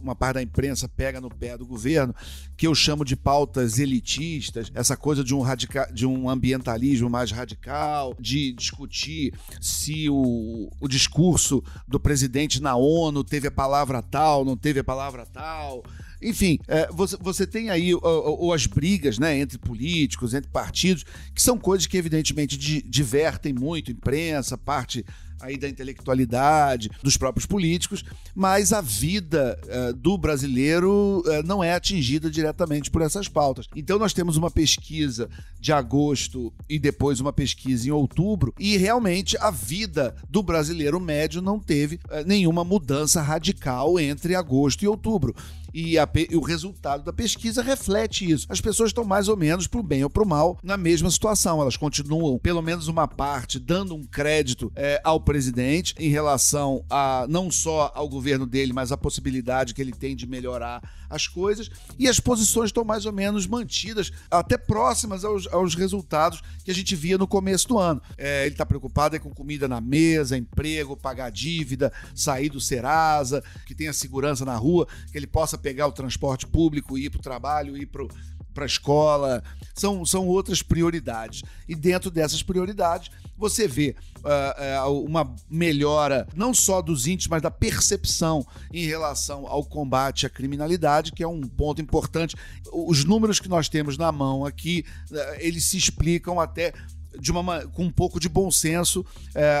uma 0.00 0.14
parte 0.14 0.34
da 0.34 0.42
imprensa 0.42 0.88
pega 0.88 1.20
no 1.20 1.28
pé 1.28 1.56
do 1.56 1.66
governo, 1.66 2.14
que 2.56 2.66
eu 2.66 2.74
chamo 2.74 3.04
de 3.04 3.14
pautas 3.14 3.78
elitistas, 3.78 4.70
essa 4.74 4.96
coisa 4.96 5.22
de 5.22 5.34
um, 5.34 5.40
radica, 5.40 5.90
de 5.92 6.06
um 6.06 6.28
ambientalismo 6.28 7.08
mais 7.08 7.30
radical, 7.30 8.14
de 8.18 8.52
discutir 8.52 9.32
se 9.60 10.08
o, 10.10 10.68
o 10.80 10.88
discurso 10.88 11.62
do 11.86 12.00
presidente 12.00 12.60
na 12.60 12.74
ONU 12.74 13.22
teve 13.22 13.48
a 13.48 13.52
palavra 13.52 14.02
tal, 14.02 14.44
não 14.44 14.56
teve 14.56 14.80
a 14.80 14.84
palavra 14.84 15.24
tal. 15.26 15.84
Enfim, 16.24 16.58
é, 16.66 16.88
você, 16.90 17.46
tem 17.46 17.68
aí 17.68 17.94
ou, 17.94 18.52
as 18.52 18.66
brigas 18.66 19.18
né, 19.18 19.38
entre 19.38 19.58
políticos, 19.58 20.32
entre 20.32 20.50
partidos, 20.50 21.04
que 21.34 21.42
são 21.42 21.58
coisas 21.58 21.86
que 21.86 21.98
evidentemente 21.98 22.56
di, 22.56 22.80
divertem 22.82 23.52
muito 23.52 23.92
imprensa, 23.92 24.56
parte 24.56 25.04
aí 25.44 25.56
da 25.56 25.68
intelectualidade 25.68 26.90
dos 27.02 27.16
próprios 27.16 27.46
políticos, 27.46 28.04
mas 28.34 28.72
a 28.72 28.80
vida 28.80 29.58
uh, 29.64 29.92
do 29.92 30.16
brasileiro 30.16 31.22
uh, 31.26 31.46
não 31.46 31.62
é 31.62 31.74
atingida 31.74 32.30
diretamente 32.30 32.90
por 32.90 33.02
essas 33.02 33.28
pautas. 33.28 33.68
Então 33.76 33.98
nós 33.98 34.12
temos 34.12 34.36
uma 34.36 34.50
pesquisa 34.50 35.28
de 35.60 35.72
agosto 35.72 36.52
e 36.68 36.78
depois 36.78 37.20
uma 37.20 37.32
pesquisa 37.32 37.88
em 37.88 37.90
outubro 37.90 38.54
e 38.58 38.76
realmente 38.76 39.36
a 39.38 39.50
vida 39.50 40.14
do 40.28 40.42
brasileiro 40.42 40.98
médio 40.98 41.42
não 41.42 41.58
teve 41.58 41.96
uh, 41.96 42.26
nenhuma 42.26 42.64
mudança 42.64 43.20
radical 43.20 43.98
entre 43.98 44.34
agosto 44.34 44.82
e 44.82 44.88
outubro 44.88 45.34
e, 45.74 45.98
a, 45.98 46.08
e, 46.30 46.36
o 46.36 46.40
resultado 46.40 47.02
da 47.02 47.12
pesquisa 47.12 47.60
reflete 47.60 48.30
isso. 48.30 48.46
As 48.48 48.60
pessoas 48.60 48.90
estão 48.90 49.04
mais 49.04 49.28
ou 49.28 49.36
menos, 49.36 49.66
para 49.66 49.80
o 49.80 49.82
bem 49.82 50.04
ou 50.04 50.08
para 50.08 50.22
o 50.22 50.26
mal, 50.26 50.56
na 50.62 50.76
mesma 50.76 51.10
situação. 51.10 51.60
Elas 51.60 51.76
continuam, 51.76 52.38
pelo 52.38 52.62
menos 52.62 52.86
uma 52.86 53.08
parte, 53.08 53.58
dando 53.58 53.94
um 53.94 54.04
crédito 54.04 54.72
é, 54.76 55.00
ao 55.02 55.20
presidente 55.20 55.94
em 55.98 56.08
relação 56.08 56.84
a 56.88 57.26
não 57.28 57.50
só 57.50 57.90
ao 57.94 58.08
governo 58.08 58.46
dele, 58.46 58.72
mas 58.72 58.92
a 58.92 58.96
possibilidade 58.96 59.74
que 59.74 59.82
ele 59.82 59.92
tem 59.92 60.14
de 60.14 60.26
melhorar 60.26 60.80
as 61.14 61.26
coisas. 61.26 61.70
E 61.98 62.08
as 62.08 62.18
posições 62.20 62.66
estão 62.66 62.84
mais 62.84 63.06
ou 63.06 63.12
menos 63.12 63.46
mantidas, 63.46 64.12
até 64.30 64.58
próximas 64.58 65.24
aos, 65.24 65.46
aos 65.46 65.74
resultados 65.74 66.42
que 66.64 66.70
a 66.70 66.74
gente 66.74 66.94
via 66.96 67.16
no 67.16 67.26
começo 67.26 67.68
do 67.68 67.78
ano. 67.78 68.02
É, 68.16 68.44
ele 68.44 68.54
está 68.54 68.66
preocupado 68.66 69.16
é 69.16 69.18
com 69.18 69.30
comida 69.30 69.68
na 69.68 69.80
mesa, 69.80 70.36
emprego, 70.36 70.96
pagar 70.96 71.30
dívida, 71.30 71.92
sair 72.14 72.48
do 72.48 72.60
Serasa, 72.60 73.42
que 73.66 73.74
tenha 73.74 73.92
segurança 73.92 74.44
na 74.44 74.56
rua, 74.56 74.86
que 75.10 75.18
ele 75.18 75.26
possa 75.26 75.56
pegar 75.56 75.86
o 75.86 75.92
transporte 75.92 76.46
público, 76.46 76.98
ir 76.98 77.10
para 77.10 77.18
o 77.18 77.22
trabalho, 77.22 77.76
ir 77.76 77.86
para 77.86 78.06
para 78.54 78.64
a 78.64 78.66
escola, 78.66 79.42
são, 79.74 80.06
são 80.06 80.26
outras 80.26 80.62
prioridades. 80.62 81.42
E 81.68 81.74
dentro 81.74 82.10
dessas 82.10 82.42
prioridades, 82.42 83.10
você 83.36 83.66
vê 83.66 83.96
uh, 84.18 85.00
uma 85.02 85.34
melhora 85.50 86.26
não 86.34 86.54
só 86.54 86.80
dos 86.80 87.06
índices, 87.06 87.28
mas 87.28 87.42
da 87.42 87.50
percepção 87.50 88.46
em 88.72 88.86
relação 88.86 89.46
ao 89.46 89.64
combate 89.64 90.24
à 90.24 90.30
criminalidade, 90.30 91.12
que 91.12 91.22
é 91.22 91.28
um 91.28 91.40
ponto 91.42 91.82
importante. 91.82 92.36
Os 92.72 93.04
números 93.04 93.40
que 93.40 93.48
nós 93.48 93.68
temos 93.68 93.98
na 93.98 94.12
mão 94.12 94.46
aqui, 94.46 94.84
uh, 95.10 95.16
eles 95.38 95.64
se 95.66 95.76
explicam 95.76 96.38
até 96.38 96.72
de 97.18 97.30
uma, 97.30 97.66
com 97.66 97.84
um 97.84 97.92
pouco 97.92 98.18
de 98.18 98.28
bom 98.28 98.50
senso, 98.50 99.06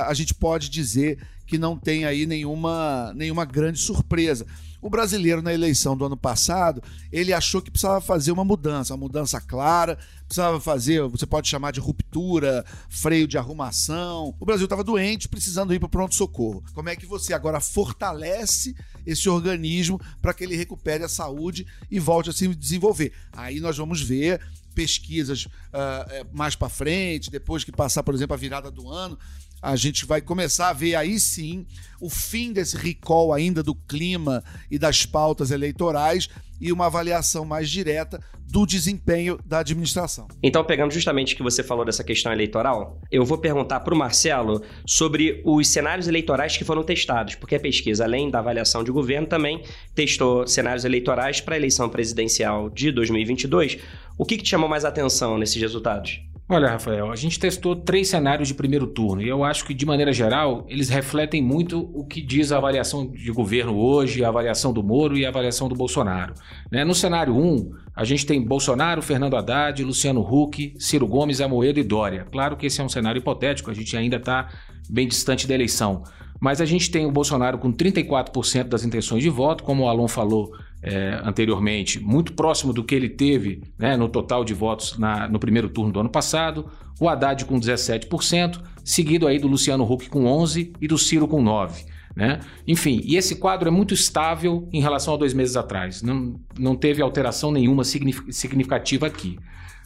a 0.08 0.12
gente 0.12 0.34
pode 0.34 0.68
dizer 0.68 1.24
que 1.46 1.56
não 1.56 1.78
tem 1.78 2.04
aí 2.04 2.26
nenhuma, 2.26 3.12
nenhuma 3.14 3.44
grande 3.44 3.78
surpresa. 3.78 4.44
O 4.84 4.90
brasileiro, 4.90 5.40
na 5.40 5.54
eleição 5.54 5.96
do 5.96 6.04
ano 6.04 6.16
passado, 6.16 6.82
ele 7.10 7.32
achou 7.32 7.62
que 7.62 7.70
precisava 7.70 8.02
fazer 8.02 8.32
uma 8.32 8.44
mudança, 8.44 8.92
uma 8.92 9.00
mudança 9.00 9.40
clara, 9.40 9.98
precisava 10.26 10.60
fazer, 10.60 11.00
você 11.08 11.24
pode 11.24 11.48
chamar 11.48 11.70
de 11.70 11.80
ruptura, 11.80 12.62
freio 12.90 13.26
de 13.26 13.38
arrumação. 13.38 14.36
O 14.38 14.44
Brasil 14.44 14.64
estava 14.64 14.84
doente, 14.84 15.26
precisando 15.26 15.72
ir 15.72 15.78
para 15.78 15.86
o 15.86 15.88
pronto-socorro. 15.88 16.62
Como 16.74 16.90
é 16.90 16.96
que 16.96 17.06
você 17.06 17.32
agora 17.32 17.62
fortalece 17.62 18.76
esse 19.06 19.26
organismo 19.26 19.98
para 20.20 20.34
que 20.34 20.44
ele 20.44 20.54
recupere 20.54 21.02
a 21.02 21.08
saúde 21.08 21.66
e 21.90 21.98
volte 21.98 22.28
a 22.28 22.34
se 22.34 22.46
desenvolver? 22.54 23.14
Aí 23.32 23.60
nós 23.60 23.78
vamos 23.78 24.02
ver 24.02 24.38
pesquisas 24.74 25.46
uh, 25.46 26.28
mais 26.30 26.54
para 26.54 26.68
frente, 26.68 27.30
depois 27.30 27.64
que 27.64 27.72
passar, 27.72 28.02
por 28.02 28.14
exemplo, 28.14 28.34
a 28.34 28.36
virada 28.36 28.70
do 28.70 28.90
ano, 28.90 29.18
a 29.62 29.76
gente 29.76 30.04
vai 30.04 30.20
começar 30.20 30.68
a 30.68 30.72
ver 30.72 30.94
aí 30.94 31.18
sim 31.18 31.66
o 32.00 32.10
fim 32.10 32.52
desse 32.52 32.76
recall 32.76 33.32
ainda 33.32 33.62
do 33.62 33.74
clima 33.74 34.44
e 34.70 34.78
das 34.78 35.06
pautas 35.06 35.50
eleitorais 35.50 36.28
e 36.60 36.72
uma 36.72 36.86
avaliação 36.86 37.44
mais 37.44 37.68
direta 37.68 38.20
do 38.46 38.64
desempenho 38.64 39.38
da 39.44 39.58
administração. 39.58 40.28
Então, 40.42 40.62
pegando 40.64 40.92
justamente 40.92 41.34
que 41.34 41.42
você 41.42 41.62
falou 41.62 41.84
dessa 41.84 42.04
questão 42.04 42.32
eleitoral, 42.32 43.00
eu 43.10 43.24
vou 43.24 43.38
perguntar 43.38 43.80
para 43.80 43.94
o 43.94 43.96
Marcelo 43.96 44.62
sobre 44.86 45.42
os 45.44 45.66
cenários 45.68 46.06
eleitorais 46.06 46.56
que 46.56 46.64
foram 46.64 46.82
testados, 46.82 47.34
porque 47.34 47.56
a 47.56 47.60
pesquisa, 47.60 48.04
além 48.04 48.30
da 48.30 48.38
avaliação 48.38 48.84
de 48.84 48.92
governo, 48.92 49.26
também 49.26 49.62
testou 49.94 50.46
cenários 50.46 50.84
eleitorais 50.84 51.40
para 51.40 51.54
a 51.54 51.58
eleição 51.58 51.88
presidencial 51.88 52.70
de 52.70 52.92
2022. 52.92 53.78
O 54.16 54.24
que, 54.24 54.36
que 54.36 54.44
te 54.44 54.50
chamou 54.50 54.68
mais 54.68 54.84
atenção 54.84 55.36
nesses 55.36 55.60
resultados? 55.60 56.20
Olha, 56.46 56.68
Rafael, 56.68 57.10
a 57.10 57.16
gente 57.16 57.40
testou 57.40 57.74
três 57.74 58.08
cenários 58.08 58.48
de 58.48 58.52
primeiro 58.54 58.86
turno 58.86 59.22
e 59.22 59.28
eu 59.28 59.42
acho 59.42 59.64
que, 59.64 59.72
de 59.72 59.86
maneira 59.86 60.12
geral, 60.12 60.66
eles 60.68 60.90
refletem 60.90 61.42
muito 61.42 61.90
o 61.94 62.04
que 62.04 62.20
diz 62.20 62.52
a 62.52 62.58
avaliação 62.58 63.10
de 63.10 63.32
governo 63.32 63.74
hoje, 63.74 64.22
a 64.22 64.28
avaliação 64.28 64.70
do 64.70 64.82
Moro 64.82 65.16
e 65.16 65.24
a 65.24 65.30
avaliação 65.30 65.70
do 65.70 65.74
Bolsonaro. 65.74 66.34
Né? 66.70 66.84
No 66.84 66.94
cenário 66.94 67.34
1, 67.34 67.70
a 67.96 68.04
gente 68.04 68.26
tem 68.26 68.44
Bolsonaro, 68.44 69.00
Fernando 69.00 69.36
Haddad, 69.38 69.82
Luciano 69.82 70.20
Huck, 70.20 70.74
Ciro 70.78 71.06
Gomes, 71.06 71.40
Amoedo 71.40 71.80
e 71.80 71.82
Dória. 71.82 72.26
Claro 72.30 72.58
que 72.58 72.66
esse 72.66 72.78
é 72.78 72.84
um 72.84 72.90
cenário 72.90 73.20
hipotético, 73.20 73.70
a 73.70 73.74
gente 73.74 73.96
ainda 73.96 74.16
está 74.16 74.50
bem 74.90 75.08
distante 75.08 75.46
da 75.46 75.54
eleição. 75.54 76.02
Mas 76.38 76.60
a 76.60 76.66
gente 76.66 76.90
tem 76.90 77.06
o 77.06 77.10
Bolsonaro 77.10 77.56
com 77.56 77.72
34% 77.72 78.64
das 78.64 78.84
intenções 78.84 79.22
de 79.22 79.30
voto, 79.30 79.64
como 79.64 79.84
o 79.84 79.88
Alon 79.88 80.06
falou, 80.06 80.52
é, 80.84 81.18
anteriormente, 81.24 81.98
muito 81.98 82.34
próximo 82.34 82.72
do 82.72 82.84
que 82.84 82.94
ele 82.94 83.08
teve 83.08 83.62
né, 83.78 83.96
no 83.96 84.06
total 84.06 84.44
de 84.44 84.52
votos 84.52 84.98
na, 84.98 85.26
no 85.26 85.38
primeiro 85.38 85.70
turno 85.70 85.90
do 85.90 86.00
ano 86.00 86.10
passado, 86.10 86.66
o 87.00 87.08
Haddad 87.08 87.46
com 87.46 87.58
17%, 87.58 88.60
seguido 88.84 89.26
aí 89.26 89.38
do 89.38 89.48
Luciano 89.48 89.90
Huck 89.90 90.10
com 90.10 90.24
11% 90.24 90.74
e 90.80 90.86
do 90.86 90.98
Ciro 90.98 91.26
com 91.26 91.42
9%. 91.42 91.86
Né? 92.14 92.38
Enfim, 92.68 93.00
e 93.02 93.16
esse 93.16 93.36
quadro 93.36 93.66
é 93.66 93.72
muito 93.72 93.92
estável 93.92 94.68
em 94.72 94.80
relação 94.80 95.14
a 95.14 95.16
dois 95.16 95.34
meses 95.34 95.56
atrás. 95.56 96.00
Não, 96.00 96.38
não 96.56 96.76
teve 96.76 97.02
alteração 97.02 97.50
nenhuma 97.50 97.82
significativa 97.82 99.06
aqui. 99.06 99.36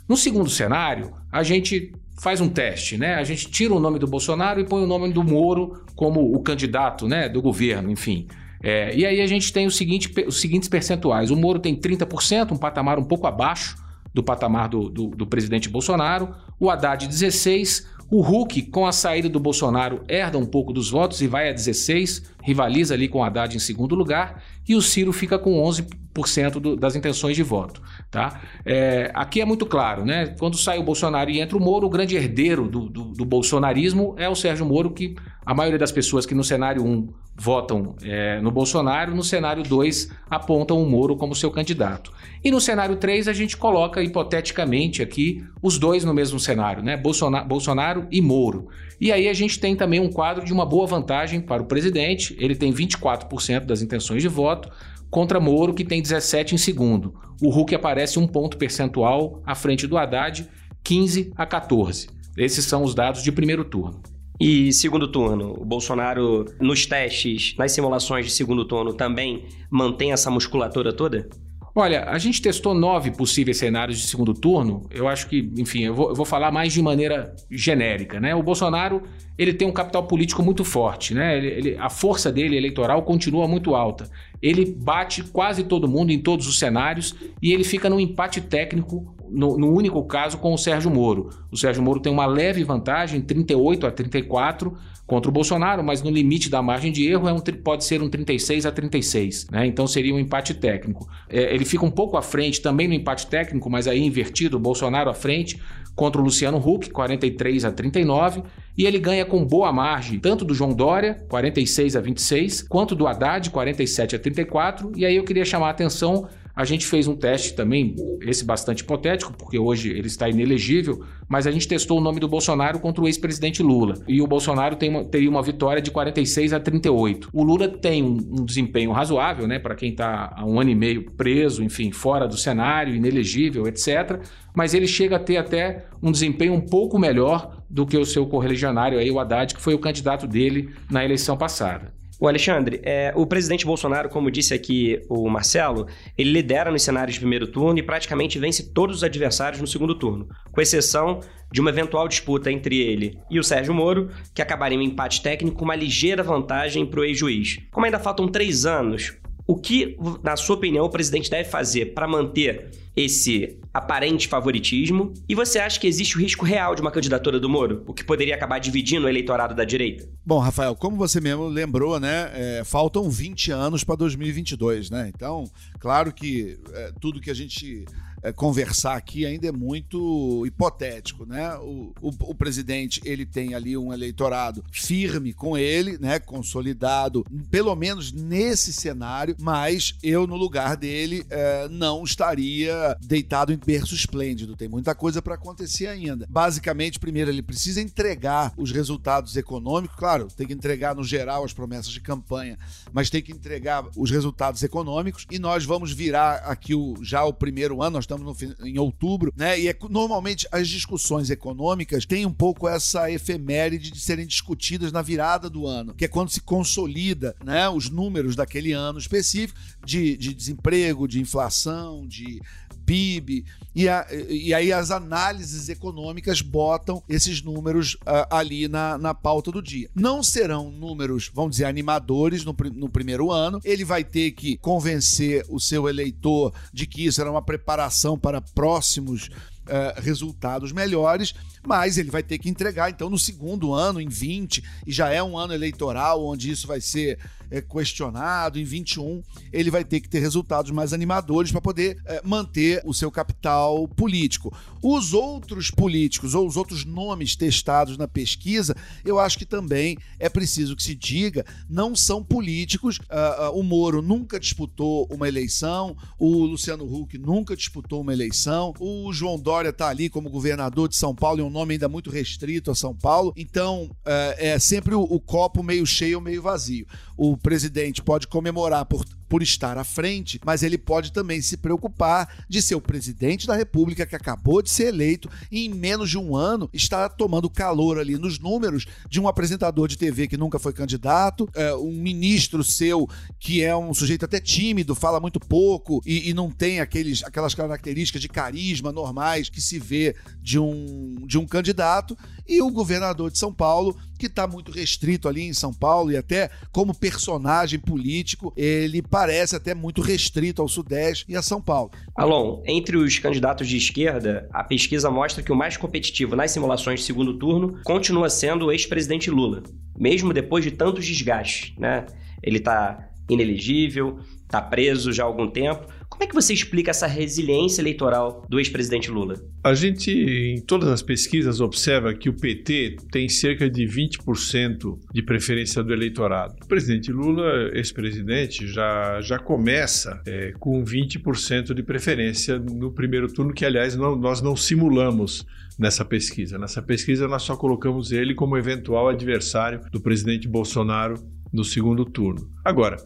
No 0.06 0.16
segundo 0.16 0.50
cenário, 0.50 1.12
a 1.32 1.42
gente 1.42 1.92
faz 2.20 2.40
um 2.40 2.48
teste, 2.48 2.98
né? 2.98 3.14
A 3.14 3.24
gente 3.24 3.50
tira 3.50 3.72
o 3.72 3.80
nome 3.80 3.98
do 3.98 4.06
Bolsonaro 4.06 4.60
e 4.60 4.64
põe 4.64 4.82
o 4.82 4.86
nome 4.86 5.10
do 5.10 5.22
Moro 5.22 5.84
como 5.94 6.34
o 6.34 6.42
candidato 6.42 7.08
né, 7.08 7.28
do 7.28 7.40
governo, 7.40 7.90
enfim. 7.90 8.26
É, 8.62 8.94
e 8.94 9.06
aí 9.06 9.20
a 9.20 9.26
gente 9.26 9.52
tem 9.52 9.68
seguinte, 9.70 10.12
os 10.26 10.40
seguintes 10.40 10.68
percentuais. 10.68 11.30
O 11.30 11.36
Moro 11.36 11.58
tem 11.58 11.76
30%, 11.76 12.52
um 12.52 12.56
patamar 12.56 12.98
um 12.98 13.04
pouco 13.04 13.26
abaixo 13.26 13.76
do 14.12 14.22
patamar 14.22 14.68
do, 14.68 14.88
do, 14.88 15.08
do 15.08 15.26
presidente 15.26 15.68
Bolsonaro. 15.68 16.34
O 16.58 16.70
Haddad, 16.70 17.06
16%. 17.06 17.98
O 18.10 18.22
Huck, 18.22 18.62
com 18.62 18.86
a 18.86 18.92
saída 18.92 19.28
do 19.28 19.38
Bolsonaro, 19.38 20.02
herda 20.08 20.38
um 20.38 20.46
pouco 20.46 20.72
dos 20.72 20.90
votos 20.90 21.20
e 21.20 21.26
vai 21.26 21.50
a 21.50 21.54
16%, 21.54 22.22
rivaliza 22.42 22.94
ali 22.94 23.06
com 23.06 23.18
o 23.18 23.22
Haddad 23.22 23.54
em 23.54 23.58
segundo 23.58 23.94
lugar. 23.94 24.42
E 24.66 24.74
o 24.74 24.80
Ciro 24.80 25.12
fica 25.12 25.38
com 25.38 25.62
11% 25.62 26.52
do, 26.52 26.74
das 26.74 26.96
intenções 26.96 27.36
de 27.36 27.42
voto. 27.42 27.82
Tá? 28.10 28.40
É, 28.64 29.10
aqui 29.12 29.42
é 29.42 29.44
muito 29.44 29.66
claro, 29.66 30.06
né? 30.06 30.34
Quando 30.38 30.56
sai 30.56 30.78
o 30.78 30.82
Bolsonaro 30.82 31.28
e 31.28 31.38
entra 31.38 31.58
o 31.58 31.60
Moro, 31.60 31.86
o 31.86 31.90
grande 31.90 32.16
herdeiro 32.16 32.66
do, 32.66 32.88
do, 32.88 33.04
do 33.12 33.24
bolsonarismo 33.26 34.14
é 34.16 34.26
o 34.26 34.34
Sérgio 34.34 34.64
Moro, 34.64 34.90
que 34.90 35.14
a 35.44 35.52
maioria 35.52 35.78
das 35.78 35.92
pessoas 35.92 36.24
que 36.24 36.34
no 36.34 36.42
cenário 36.42 36.82
1 36.82 37.12
votam 37.38 37.94
é, 38.02 38.40
no 38.40 38.50
Bolsonaro, 38.50 39.14
no 39.14 39.22
cenário 39.22 39.62
2 39.62 40.10
apontam 40.28 40.82
o 40.82 40.90
Moro 40.90 41.16
como 41.16 41.34
seu 41.34 41.50
candidato. 41.50 42.12
E 42.42 42.50
no 42.50 42.60
cenário 42.60 42.96
3 42.96 43.28
a 43.28 43.32
gente 43.32 43.56
coloca 43.56 44.02
hipoteticamente 44.02 45.00
aqui 45.02 45.44
os 45.62 45.78
dois 45.78 46.04
no 46.04 46.12
mesmo 46.12 46.40
cenário, 46.40 46.82
né? 46.82 46.96
Bolsonaro, 46.96 47.46
Bolsonaro 47.46 48.06
e 48.10 48.20
Moro. 48.20 48.68
E 49.00 49.12
aí 49.12 49.28
a 49.28 49.32
gente 49.32 49.60
tem 49.60 49.76
também 49.76 50.00
um 50.00 50.10
quadro 50.10 50.44
de 50.44 50.52
uma 50.52 50.66
boa 50.66 50.86
vantagem 50.86 51.40
para 51.40 51.62
o 51.62 51.66
presidente, 51.66 52.36
ele 52.40 52.56
tem 52.56 52.72
24% 52.72 53.64
das 53.64 53.82
intenções 53.82 54.22
de 54.22 54.28
voto, 54.28 54.68
contra 55.08 55.40
Moro, 55.40 55.72
que 55.72 55.84
tem 55.84 56.02
17 56.02 56.54
em 56.54 56.58
segundo. 56.58 57.14
O 57.40 57.56
Huck 57.56 57.74
aparece 57.74 58.18
um 58.18 58.26
ponto 58.26 58.56
percentual 58.56 59.40
à 59.46 59.54
frente 59.54 59.86
do 59.86 59.96
Haddad, 59.96 60.48
15 60.82 61.32
a 61.36 61.46
14. 61.46 62.08
Esses 62.36 62.64
são 62.64 62.82
os 62.82 62.94
dados 62.94 63.22
de 63.22 63.32
primeiro 63.32 63.64
turno. 63.64 64.02
E 64.40 64.72
segundo 64.72 65.08
turno, 65.08 65.54
o 65.60 65.64
Bolsonaro 65.64 66.44
nos 66.60 66.86
testes, 66.86 67.54
nas 67.58 67.72
simulações 67.72 68.24
de 68.24 68.32
segundo 68.32 68.64
turno, 68.64 68.94
também 68.94 69.46
mantém 69.68 70.12
essa 70.12 70.30
musculatura 70.30 70.92
toda? 70.92 71.28
Olha, 71.74 72.04
a 72.04 72.18
gente 72.18 72.42
testou 72.42 72.74
nove 72.74 73.10
possíveis 73.12 73.56
cenários 73.56 73.98
de 73.98 74.06
segundo 74.08 74.34
turno. 74.34 74.88
Eu 74.90 75.06
acho 75.06 75.28
que, 75.28 75.52
enfim, 75.56 75.84
eu 75.84 75.94
vou, 75.94 76.08
eu 76.08 76.14
vou, 76.14 76.24
falar 76.26 76.50
mais 76.50 76.72
de 76.72 76.82
maneira 76.82 77.34
genérica, 77.50 78.18
né? 78.18 78.34
O 78.34 78.42
Bolsonaro 78.42 79.02
ele 79.38 79.52
tem 79.52 79.68
um 79.68 79.72
capital 79.72 80.04
político 80.04 80.42
muito 80.42 80.64
forte, 80.64 81.14
né? 81.14 81.36
Ele, 81.36 81.46
ele, 81.46 81.76
a 81.78 81.88
força 81.88 82.32
dele 82.32 82.56
eleitoral 82.56 83.02
continua 83.04 83.46
muito 83.46 83.76
alta. 83.76 84.10
Ele 84.42 84.64
bate 84.64 85.22
quase 85.22 85.62
todo 85.64 85.86
mundo 85.86 86.10
em 86.10 86.18
todos 86.18 86.48
os 86.48 86.58
cenários 86.58 87.14
e 87.40 87.52
ele 87.52 87.62
fica 87.62 87.88
num 87.88 88.00
empate 88.00 88.40
técnico 88.40 89.14
no, 89.30 89.58
no, 89.58 89.72
único 89.72 90.02
caso 90.04 90.38
com 90.38 90.52
o 90.52 90.58
Sérgio 90.58 90.90
Moro. 90.90 91.30
O 91.50 91.56
Sérgio 91.56 91.82
Moro 91.82 92.00
tem 92.00 92.12
uma 92.12 92.26
leve 92.26 92.64
vantagem, 92.64 93.20
38 93.20 93.86
a 93.86 93.90
34 93.90 94.76
contra 95.06 95.30
o 95.30 95.32
Bolsonaro, 95.32 95.82
mas 95.82 96.02
no 96.02 96.10
limite 96.10 96.50
da 96.50 96.60
margem 96.60 96.92
de 96.92 97.06
erro 97.06 97.28
é 97.28 97.32
um, 97.32 97.40
pode 97.40 97.84
ser 97.84 98.02
um 98.02 98.10
36 98.10 98.66
a 98.66 98.70
36, 98.70 99.48
né? 99.50 99.66
Então 99.66 99.86
seria 99.86 100.14
um 100.14 100.18
empate 100.18 100.52
técnico. 100.52 101.08
É, 101.28 101.54
ele 101.54 101.64
fica 101.64 101.84
um 101.84 101.90
pouco 101.90 102.16
à 102.16 102.22
frente 102.22 102.60
também 102.60 102.86
no 102.86 102.94
empate 102.94 103.26
técnico, 103.26 103.70
mas 103.70 103.88
aí 103.88 104.02
invertido, 104.02 104.58
Bolsonaro 104.58 105.08
à 105.08 105.14
frente 105.14 105.58
contra 105.98 106.20
o 106.20 106.24
Luciano 106.24 106.58
Huck, 106.58 106.90
43 106.90 107.64
a 107.64 107.72
39, 107.72 108.44
e 108.76 108.86
ele 108.86 109.00
ganha 109.00 109.24
com 109.24 109.44
boa 109.44 109.72
margem, 109.72 110.20
tanto 110.20 110.44
do 110.44 110.54
João 110.54 110.72
Dória, 110.72 111.26
46 111.28 111.96
a 111.96 112.00
26, 112.00 112.62
quanto 112.62 112.94
do 112.94 113.04
Haddad, 113.08 113.50
47 113.50 114.14
a 114.14 114.18
34, 114.20 114.92
e 114.94 115.04
aí 115.04 115.16
eu 115.16 115.24
queria 115.24 115.44
chamar 115.44 115.66
a 115.66 115.70
atenção 115.70 116.28
a 116.58 116.64
gente 116.64 116.88
fez 116.88 117.06
um 117.06 117.14
teste 117.14 117.54
também, 117.54 117.94
esse 118.20 118.44
bastante 118.44 118.80
hipotético, 118.80 119.32
porque 119.32 119.56
hoje 119.56 119.90
ele 119.90 120.08
está 120.08 120.28
inelegível, 120.28 121.04
mas 121.28 121.46
a 121.46 121.52
gente 121.52 121.68
testou 121.68 121.98
o 121.98 122.00
nome 122.00 122.18
do 122.18 122.26
Bolsonaro 122.26 122.80
contra 122.80 123.00
o 123.00 123.06
ex-presidente 123.06 123.62
Lula. 123.62 123.94
E 124.08 124.20
o 124.20 124.26
Bolsonaro 124.26 124.76
uma, 124.88 125.04
teria 125.04 125.30
uma 125.30 125.40
vitória 125.40 125.80
de 125.80 125.92
46 125.92 126.52
a 126.52 126.58
38. 126.58 127.30
O 127.32 127.44
Lula 127.44 127.68
tem 127.68 128.02
um, 128.02 128.40
um 128.40 128.44
desempenho 128.44 128.90
razoável, 128.90 129.46
né, 129.46 129.60
para 129.60 129.76
quem 129.76 129.90
está 129.90 130.34
há 130.36 130.44
um 130.44 130.58
ano 130.60 130.70
e 130.70 130.74
meio 130.74 131.08
preso, 131.12 131.62
enfim, 131.62 131.92
fora 131.92 132.26
do 132.26 132.36
cenário, 132.36 132.92
inelegível, 132.92 133.68
etc. 133.68 134.20
Mas 134.52 134.74
ele 134.74 134.88
chega 134.88 135.14
a 135.14 135.20
ter 135.20 135.36
até 135.36 135.86
um 136.02 136.10
desempenho 136.10 136.54
um 136.54 136.60
pouco 136.60 136.98
melhor 136.98 137.62
do 137.70 137.86
que 137.86 137.96
o 137.96 138.04
seu 138.04 138.26
correligionário 138.26 138.98
aí, 138.98 139.12
o 139.12 139.20
Haddad, 139.20 139.54
que 139.54 139.62
foi 139.62 139.74
o 139.74 139.78
candidato 139.78 140.26
dele 140.26 140.70
na 140.90 141.04
eleição 141.04 141.36
passada. 141.36 141.96
O 142.20 142.26
Alexandre, 142.26 142.80
é, 142.82 143.12
o 143.14 143.24
presidente 143.24 143.64
Bolsonaro, 143.64 144.08
como 144.08 144.28
disse 144.28 144.52
aqui 144.52 145.00
o 145.08 145.28
Marcelo, 145.28 145.86
ele 146.16 146.32
lidera 146.32 146.68
nos 146.68 146.82
cenários 146.82 147.14
de 147.14 147.20
primeiro 147.20 147.46
turno 147.46 147.78
e 147.78 147.82
praticamente 147.82 148.40
vence 148.40 148.72
todos 148.72 148.96
os 148.96 149.04
adversários 149.04 149.60
no 149.60 149.68
segundo 149.68 149.94
turno, 149.94 150.28
com 150.50 150.60
exceção 150.60 151.20
de 151.52 151.60
uma 151.60 151.70
eventual 151.70 152.08
disputa 152.08 152.50
entre 152.50 152.80
ele 152.80 153.16
e 153.30 153.38
o 153.38 153.44
Sérgio 153.44 153.72
Moro, 153.72 154.10
que 154.34 154.42
acabaria 154.42 154.76
em 154.76 154.80
um 154.80 154.84
empate 154.84 155.22
técnico 155.22 155.58
com 155.58 155.64
uma 155.64 155.76
ligeira 155.76 156.22
vantagem 156.24 156.84
para 156.84 157.00
o 157.00 157.04
ex-juiz. 157.04 157.58
Como 157.70 157.86
ainda 157.86 158.00
faltam 158.00 158.26
três 158.26 158.66
anos, 158.66 159.16
o 159.48 159.56
que, 159.56 159.96
na 160.22 160.36
sua 160.36 160.56
opinião, 160.56 160.84
o 160.84 160.90
presidente 160.90 161.30
deve 161.30 161.48
fazer 161.48 161.94
para 161.94 162.06
manter 162.06 162.70
esse 162.94 163.58
aparente 163.72 164.28
favoritismo? 164.28 165.14
E 165.26 165.34
você 165.34 165.58
acha 165.58 165.80
que 165.80 165.86
existe 165.86 166.18
o 166.18 166.20
risco 166.20 166.44
real 166.44 166.74
de 166.74 166.82
uma 166.82 166.90
candidatura 166.90 167.40
do 167.40 167.48
Moro, 167.48 167.82
o 167.86 167.94
que 167.94 168.04
poderia 168.04 168.34
acabar 168.34 168.58
dividindo 168.58 169.06
o 169.06 169.08
eleitorado 169.08 169.54
da 169.54 169.64
direita? 169.64 170.06
Bom, 170.22 170.38
Rafael, 170.38 170.76
como 170.76 170.98
você 170.98 171.18
mesmo 171.18 171.46
lembrou, 171.46 171.98
né, 171.98 172.30
é, 172.34 172.62
faltam 172.62 173.08
20 173.08 173.50
anos 173.50 173.82
para 173.82 173.96
2022, 173.96 174.90
né? 174.90 175.10
Então, 175.14 175.44
claro 175.78 176.12
que 176.12 176.58
é, 176.74 176.92
tudo 177.00 177.18
que 177.18 177.30
a 177.30 177.34
gente 177.34 177.86
conversar 178.34 178.96
aqui 178.96 179.24
ainda 179.24 179.48
é 179.48 179.52
muito 179.52 180.44
hipotético, 180.46 181.24
né? 181.26 181.56
O, 181.58 181.92
o, 182.00 182.08
o, 182.30 182.34
presidente 182.34 183.00
ele 183.04 183.24
tem 183.26 183.54
ali 183.54 183.76
um 183.76 183.92
eleitorado 183.92 184.64
firme 184.70 185.32
com 185.32 185.56
ele, 185.56 185.98
né? 185.98 186.18
Consolidado, 186.18 187.24
pelo 187.50 187.74
menos 187.74 188.12
nesse 188.12 188.72
cenário, 188.72 189.36
mas 189.38 189.94
eu 190.02 190.26
no 190.26 190.36
lugar 190.36 190.76
dele 190.76 191.24
é, 191.30 191.68
não 191.68 192.04
estaria 192.04 192.96
deitado 193.00 193.52
em 193.52 193.56
berço 193.56 193.94
esplêndido. 193.94 194.56
Tem 194.56 194.68
muita 194.68 194.94
coisa 194.94 195.22
para 195.22 195.34
acontecer 195.34 195.86
ainda. 195.86 196.26
Basicamente, 196.28 196.98
primeiro 196.98 197.30
ele 197.30 197.42
precisa 197.42 197.80
entregar 197.80 198.52
os 198.56 198.70
resultados 198.70 199.36
econômicos, 199.36 199.96
claro, 199.96 200.28
tem 200.36 200.46
que 200.46 200.52
entregar 200.52 200.94
no 200.94 201.04
geral 201.04 201.44
as 201.44 201.52
promessas 201.52 201.92
de 201.92 202.00
campanha, 202.00 202.58
mas 202.92 203.10
tem 203.10 203.22
que 203.22 203.32
entregar 203.32 203.84
os 203.96 204.10
resultados 204.10 204.62
econômicos 204.62 205.26
e 205.30 205.38
nós 205.38 205.64
vamos 205.64 205.92
virar 205.92 206.36
aqui 206.44 206.74
o, 206.74 206.96
já 207.02 207.24
o 207.24 207.32
primeiro 207.32 207.82
ano, 207.82 207.96
nós 207.96 208.04
estamos 208.08 208.24
no, 208.40 208.66
em 208.66 208.78
outubro, 208.78 209.32
né? 209.36 209.58
E 209.60 209.68
é, 209.68 209.76
normalmente 209.90 210.48
as 210.50 210.66
discussões 210.68 211.28
econômicas 211.30 212.06
têm 212.06 212.24
um 212.24 212.32
pouco 212.32 212.66
essa 212.68 213.10
efeméride 213.10 213.90
de 213.90 214.00
serem 214.00 214.26
discutidas 214.26 214.90
na 214.90 215.02
virada 215.02 215.50
do 215.50 215.66
ano, 215.66 215.94
que 215.94 216.04
é 216.04 216.08
quando 216.08 216.30
se 216.30 216.40
consolida, 216.40 217.36
né? 217.44 217.68
Os 217.68 217.90
números 217.90 218.34
daquele 218.34 218.72
ano 218.72 218.98
específico 218.98 219.58
de, 219.84 220.16
de 220.16 220.32
desemprego, 220.32 221.06
de 221.06 221.20
inflação, 221.20 222.06
de 222.06 222.40
PIB, 222.88 223.44
e, 223.74 223.86
a, 223.86 224.06
e 224.30 224.54
aí 224.54 224.72
as 224.72 224.90
análises 224.90 225.68
econômicas 225.68 226.40
botam 226.40 227.02
esses 227.06 227.42
números 227.42 227.94
uh, 227.96 228.26
ali 228.30 228.66
na, 228.66 228.96
na 228.96 229.14
pauta 229.14 229.52
do 229.52 229.62
dia. 229.62 229.90
Não 229.94 230.22
serão 230.22 230.70
números, 230.70 231.30
vamos 231.34 231.52
dizer, 231.52 231.66
animadores 231.66 232.46
no, 232.46 232.56
no 232.74 232.88
primeiro 232.88 233.30
ano. 233.30 233.60
Ele 233.62 233.84
vai 233.84 234.02
ter 234.02 234.30
que 234.32 234.56
convencer 234.56 235.44
o 235.50 235.60
seu 235.60 235.86
eleitor 235.86 236.54
de 236.72 236.86
que 236.86 237.04
isso 237.04 237.20
era 237.20 237.30
uma 237.30 237.42
preparação 237.42 238.18
para 238.18 238.40
próximos 238.40 239.26
uh, 239.26 240.00
resultados 240.00 240.72
melhores, 240.72 241.34
mas 241.68 241.98
ele 241.98 242.10
vai 242.10 242.22
ter 242.22 242.38
que 242.38 242.48
entregar, 242.48 242.88
então, 242.88 243.10
no 243.10 243.18
segundo 243.18 243.74
ano, 243.74 244.00
em 244.00 244.08
20, 244.08 244.64
e 244.86 244.90
já 244.90 245.10
é 245.10 245.22
um 245.22 245.36
ano 245.36 245.52
eleitoral 245.52 246.24
onde 246.24 246.50
isso 246.50 246.66
vai 246.66 246.80
ser 246.80 247.18
é, 247.50 247.60
questionado, 247.60 248.58
em 248.58 248.64
21, 248.64 249.22
ele 249.52 249.70
vai 249.70 249.84
ter 249.84 250.00
que 250.00 250.08
ter 250.08 250.20
resultados 250.20 250.70
mais 250.70 250.92
animadores 250.92 251.50
para 251.50 251.60
poder 251.60 251.98
é, 252.04 252.20
manter 252.24 252.82
o 252.84 252.94
seu 252.94 253.10
capital 253.10 253.88
político. 253.88 254.56
Os 254.82 255.12
outros 255.12 255.70
políticos 255.70 256.34
ou 256.34 256.46
os 256.46 256.56
outros 256.56 256.84
nomes 256.84 257.34
testados 257.34 257.96
na 257.96 258.06
pesquisa, 258.06 258.74
eu 259.04 259.18
acho 259.18 259.38
que 259.38 259.44
também 259.44 259.98
é 260.18 260.28
preciso 260.28 260.76
que 260.76 260.82
se 260.82 260.94
diga, 260.94 261.44
não 261.68 261.96
são 261.96 262.22
políticos. 262.22 262.98
Uh, 262.98 263.50
uh, 263.50 263.58
o 263.58 263.62
Moro 263.62 264.00
nunca 264.00 264.38
disputou 264.38 265.06
uma 265.10 265.26
eleição, 265.26 265.96
o 266.18 266.44
Luciano 266.44 266.84
Huck 266.84 267.18
nunca 267.18 267.56
disputou 267.56 268.00
uma 268.00 268.12
eleição, 268.12 268.72
o 268.78 269.12
João 269.12 269.38
Dória 269.38 269.70
está 269.70 269.88
ali 269.88 270.08
como 270.08 270.30
governador 270.30 270.88
de 270.88 270.96
São 270.96 271.14
Paulo, 271.14 271.40
é 271.40 271.44
um 271.44 271.50
nome 271.58 271.74
ainda 271.74 271.88
muito 271.88 272.10
restrito 272.10 272.70
a 272.70 272.74
São 272.74 272.94
Paulo, 272.94 273.32
então 273.36 273.84
uh, 273.84 274.34
é 274.36 274.58
sempre 274.58 274.94
o, 274.94 275.02
o 275.02 275.20
copo 275.20 275.62
meio 275.62 275.84
cheio 275.84 276.18
ou 276.18 276.22
meio 276.22 276.40
vazio. 276.40 276.86
O 277.16 277.36
presidente 277.36 278.02
pode 278.02 278.26
comemorar 278.28 278.84
por 278.84 279.04
por 279.28 279.42
estar 279.42 279.76
à 279.76 279.84
frente, 279.84 280.40
mas 280.44 280.62
ele 280.62 280.78
pode 280.78 281.12
também 281.12 281.40
se 281.42 281.56
preocupar 281.56 282.44
de 282.48 282.62
ser 282.62 282.74
o 282.74 282.80
presidente 282.80 283.46
da 283.46 283.54
República 283.54 284.06
que 284.06 284.16
acabou 284.16 284.62
de 284.62 284.70
ser 284.70 284.88
eleito 284.88 285.28
e 285.50 285.66
em 285.66 285.74
menos 285.74 286.10
de 286.10 286.18
um 286.18 286.34
ano 286.34 286.68
está 286.72 287.08
tomando 287.08 287.50
calor 287.50 287.98
ali 287.98 288.16
nos 288.16 288.38
números 288.38 288.86
de 289.08 289.20
um 289.20 289.28
apresentador 289.28 289.88
de 289.88 289.98
TV 289.98 290.26
que 290.26 290.36
nunca 290.36 290.58
foi 290.58 290.72
candidato, 290.72 291.48
é, 291.54 291.74
um 291.74 291.92
ministro 291.92 292.64
seu 292.64 293.08
que 293.38 293.62
é 293.62 293.76
um 293.76 293.92
sujeito 293.92 294.24
até 294.24 294.40
tímido, 294.40 294.94
fala 294.94 295.20
muito 295.20 295.40
pouco 295.40 296.02
e, 296.06 296.30
e 296.30 296.34
não 296.34 296.50
tem 296.50 296.80
aqueles, 296.80 297.22
aquelas 297.22 297.54
características 297.54 298.22
de 298.22 298.28
carisma 298.28 298.92
normais 298.92 299.48
que 299.48 299.60
se 299.60 299.78
vê 299.78 300.14
de 300.40 300.58
um, 300.58 301.26
de 301.26 301.38
um 301.38 301.46
candidato, 301.46 302.16
e 302.46 302.62
o 302.62 302.70
governador 302.70 303.30
de 303.30 303.38
São 303.38 303.52
Paulo 303.52 303.96
que 304.18 304.26
está 304.26 304.46
muito 304.46 304.72
restrito 304.72 305.28
ali 305.28 305.42
em 305.42 305.54
São 305.54 305.72
Paulo 305.72 306.10
e 306.10 306.16
até 306.16 306.50
como 306.72 306.94
personagem 306.94 307.78
político, 307.78 308.52
ele 308.56 309.00
parece 309.00 309.56
até 309.56 309.74
muito 309.74 310.02
restrito 310.02 310.60
ao 310.60 310.68
Sudeste 310.68 311.24
e 311.28 311.36
a 311.36 311.42
São 311.42 311.62
Paulo. 311.62 311.90
Alon, 312.16 312.62
entre 312.66 312.96
os 312.96 313.18
candidatos 313.18 313.68
de 313.68 313.76
esquerda, 313.76 314.48
a 314.52 314.64
pesquisa 314.64 315.10
mostra 315.10 315.42
que 315.42 315.52
o 315.52 315.56
mais 315.56 315.76
competitivo 315.76 316.34
nas 316.34 316.50
simulações 316.50 317.00
de 317.00 317.06
segundo 317.06 317.38
turno 317.38 317.80
continua 317.84 318.28
sendo 318.28 318.66
o 318.66 318.72
ex-presidente 318.72 319.30
Lula, 319.30 319.62
mesmo 319.96 320.32
depois 320.32 320.64
de 320.64 320.72
tantos 320.72 321.06
desgastes, 321.06 321.72
né? 321.78 322.04
Ele 322.42 322.58
está 322.58 323.08
inelegível, 323.28 324.18
está 324.42 324.60
preso 324.60 325.12
já 325.12 325.22
há 325.22 325.26
algum 325.26 325.48
tempo. 325.48 325.86
Como 326.18 326.24
é 326.24 326.26
que 326.26 326.34
você 326.34 326.52
explica 326.52 326.90
essa 326.90 327.06
resiliência 327.06 327.80
eleitoral 327.80 328.44
do 328.50 328.58
ex-presidente 328.58 329.08
Lula? 329.08 329.36
A 329.62 329.72
gente, 329.72 330.10
em 330.10 330.60
todas 330.60 330.88
as 330.88 331.00
pesquisas, 331.00 331.60
observa 331.60 332.12
que 332.12 332.28
o 332.28 332.32
PT 332.32 332.96
tem 333.12 333.28
cerca 333.28 333.70
de 333.70 333.84
20% 333.84 334.98
de 335.14 335.22
preferência 335.22 335.80
do 335.80 335.92
eleitorado. 335.92 336.56
O 336.64 336.66
presidente 336.66 337.12
Lula, 337.12 337.70
ex-presidente, 337.72 338.66
já, 338.66 339.20
já 339.20 339.38
começa 339.38 340.20
é, 340.26 340.52
com 340.58 340.84
20% 340.84 341.72
de 341.72 341.84
preferência 341.84 342.58
no 342.58 342.90
primeiro 342.92 343.32
turno, 343.32 343.54
que, 343.54 343.64
aliás, 343.64 343.94
não, 343.94 344.16
nós 344.16 344.42
não 344.42 344.56
simulamos 344.56 345.46
nessa 345.78 346.04
pesquisa. 346.04 346.58
Nessa 346.58 346.82
pesquisa, 346.82 347.28
nós 347.28 347.42
só 347.42 347.56
colocamos 347.56 348.10
ele 348.10 348.34
como 348.34 348.58
eventual 348.58 349.08
adversário 349.08 349.82
do 349.92 350.00
presidente 350.00 350.48
Bolsonaro 350.48 351.14
no 351.52 351.64
segundo 351.64 352.04
turno. 352.04 352.48
Agora, 352.64 352.96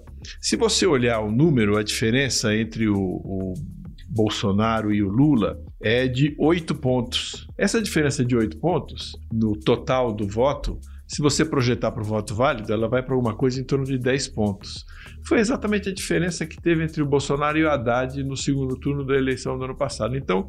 se 0.41 0.57
você 0.57 0.87
olhar 0.87 1.21
o 1.21 1.31
número, 1.31 1.77
a 1.77 1.83
diferença 1.83 2.55
entre 2.55 2.89
o, 2.89 2.97
o 2.97 3.55
Bolsonaro 4.09 4.93
e 4.93 5.03
o 5.03 5.09
Lula 5.09 5.59
é 5.81 6.07
de 6.07 6.37
oito 6.39 6.75
pontos. 6.75 7.47
Essa 7.57 7.81
diferença 7.81 8.25
de 8.25 8.37
oito 8.37 8.59
pontos 8.59 9.13
no 9.33 9.59
total 9.59 10.13
do 10.13 10.29
voto, 10.29 10.79
se 11.07 11.21
você 11.21 11.45
projetar 11.45 11.91
para 11.93 12.03
o 12.03 12.07
voto 12.07 12.35
válido, 12.35 12.73
ela 12.73 12.89
vai 12.89 13.03
para 13.03 13.15
alguma 13.15 13.35
coisa 13.35 13.61
em 13.61 13.65
torno 13.65 13.85
de 13.85 13.99
10 13.99 14.29
pontos. 14.29 14.85
Foi 15.27 15.41
exatamente 15.41 15.89
a 15.89 15.95
diferença 15.95 16.47
que 16.47 16.61
teve 16.61 16.83
entre 16.85 17.03
o 17.03 17.07
Bolsonaro 17.07 17.59
e 17.59 17.65
o 17.65 17.71
Haddad 17.71 18.23
no 18.23 18.37
segundo 18.37 18.79
turno 18.79 19.05
da 19.05 19.15
eleição 19.15 19.59
do 19.59 19.65
ano 19.65 19.77
passado. 19.77 20.17
Então, 20.17 20.47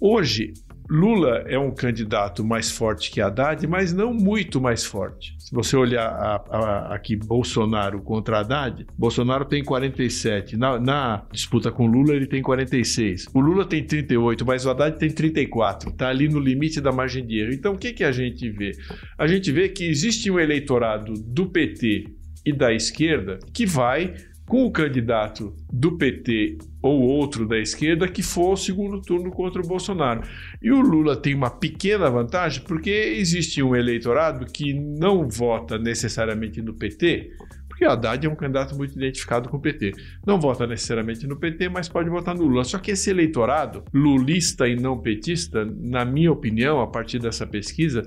Hoje, 0.00 0.52
Lula 0.88 1.44
é 1.46 1.58
um 1.58 1.70
candidato 1.70 2.44
mais 2.44 2.70
forte 2.70 3.10
que 3.10 3.20
Haddad, 3.20 3.66
mas 3.66 3.92
não 3.92 4.12
muito 4.12 4.60
mais 4.60 4.84
forte. 4.84 5.34
Se 5.38 5.54
você 5.54 5.76
olhar 5.76 6.06
a, 6.06 6.34
a, 6.34 6.94
aqui 6.94 7.16
Bolsonaro 7.16 8.02
contra 8.02 8.40
Haddad, 8.40 8.86
Bolsonaro 8.98 9.46
tem 9.46 9.64
47. 9.64 10.56
Na, 10.56 10.78
na, 10.78 11.26
disputa 11.32 11.72
com 11.72 11.86
Lula, 11.86 12.14
ele 12.14 12.26
tem 12.26 12.42
46. 12.42 13.26
O 13.32 13.40
Lula 13.40 13.64
tem 13.64 13.82
38, 13.82 14.44
mas 14.44 14.66
o 14.66 14.70
Haddad 14.70 14.98
tem 14.98 15.10
34. 15.10 15.88
Está 15.88 16.08
ali 16.08 16.28
no 16.28 16.38
limite 16.38 16.80
da 16.80 16.92
margem 16.92 17.26
de 17.26 17.40
erro. 17.40 17.54
Então, 17.54 17.72
o 17.72 17.78
que, 17.78 17.92
que 17.92 18.04
a 18.04 18.12
gente 18.12 18.50
vê? 18.50 18.72
A 19.16 19.26
gente 19.26 19.50
vê 19.50 19.70
que 19.70 19.84
existe 19.84 20.30
um 20.30 20.38
eleitorado 20.38 21.14
do 21.14 21.46
PT 21.46 22.04
e 22.44 22.52
da 22.52 22.74
esquerda 22.74 23.38
que 23.54 23.64
vai 23.64 24.14
com 24.46 24.64
o 24.64 24.70
candidato 24.70 25.54
do 25.72 25.96
PT 25.96 26.58
ou 26.82 27.00
outro 27.00 27.48
da 27.48 27.58
esquerda 27.58 28.06
que 28.06 28.22
for 28.22 28.50
ao 28.50 28.56
segundo 28.56 29.00
turno 29.00 29.30
contra 29.30 29.62
o 29.62 29.66
Bolsonaro. 29.66 30.22
E 30.62 30.70
o 30.70 30.80
Lula 30.80 31.16
tem 31.16 31.34
uma 31.34 31.50
pequena 31.50 32.10
vantagem 32.10 32.62
porque 32.64 32.90
existe 32.90 33.62
um 33.62 33.74
eleitorado 33.74 34.44
que 34.44 34.74
não 34.74 35.28
vota 35.28 35.78
necessariamente 35.78 36.60
no 36.60 36.74
PT, 36.74 37.32
porque 37.74 37.86
o 37.86 37.90
Haddad 37.90 38.24
é 38.24 38.30
um 38.30 38.36
candidato 38.36 38.76
muito 38.76 38.94
identificado 38.96 39.48
com 39.48 39.56
o 39.56 39.60
PT. 39.60 39.92
Não 40.24 40.38
vota 40.38 40.66
necessariamente 40.66 41.26
no 41.26 41.36
PT, 41.36 41.68
mas 41.68 41.88
pode 41.88 42.08
votar 42.08 42.34
no 42.34 42.44
Lula. 42.44 42.62
Só 42.64 42.78
que 42.78 42.92
esse 42.92 43.10
eleitorado, 43.10 43.82
lulista 43.92 44.68
e 44.68 44.76
não 44.76 45.00
petista, 45.00 45.64
na 45.64 46.04
minha 46.04 46.30
opinião, 46.30 46.80
a 46.80 46.86
partir 46.86 47.18
dessa 47.18 47.44
pesquisa, 47.44 48.02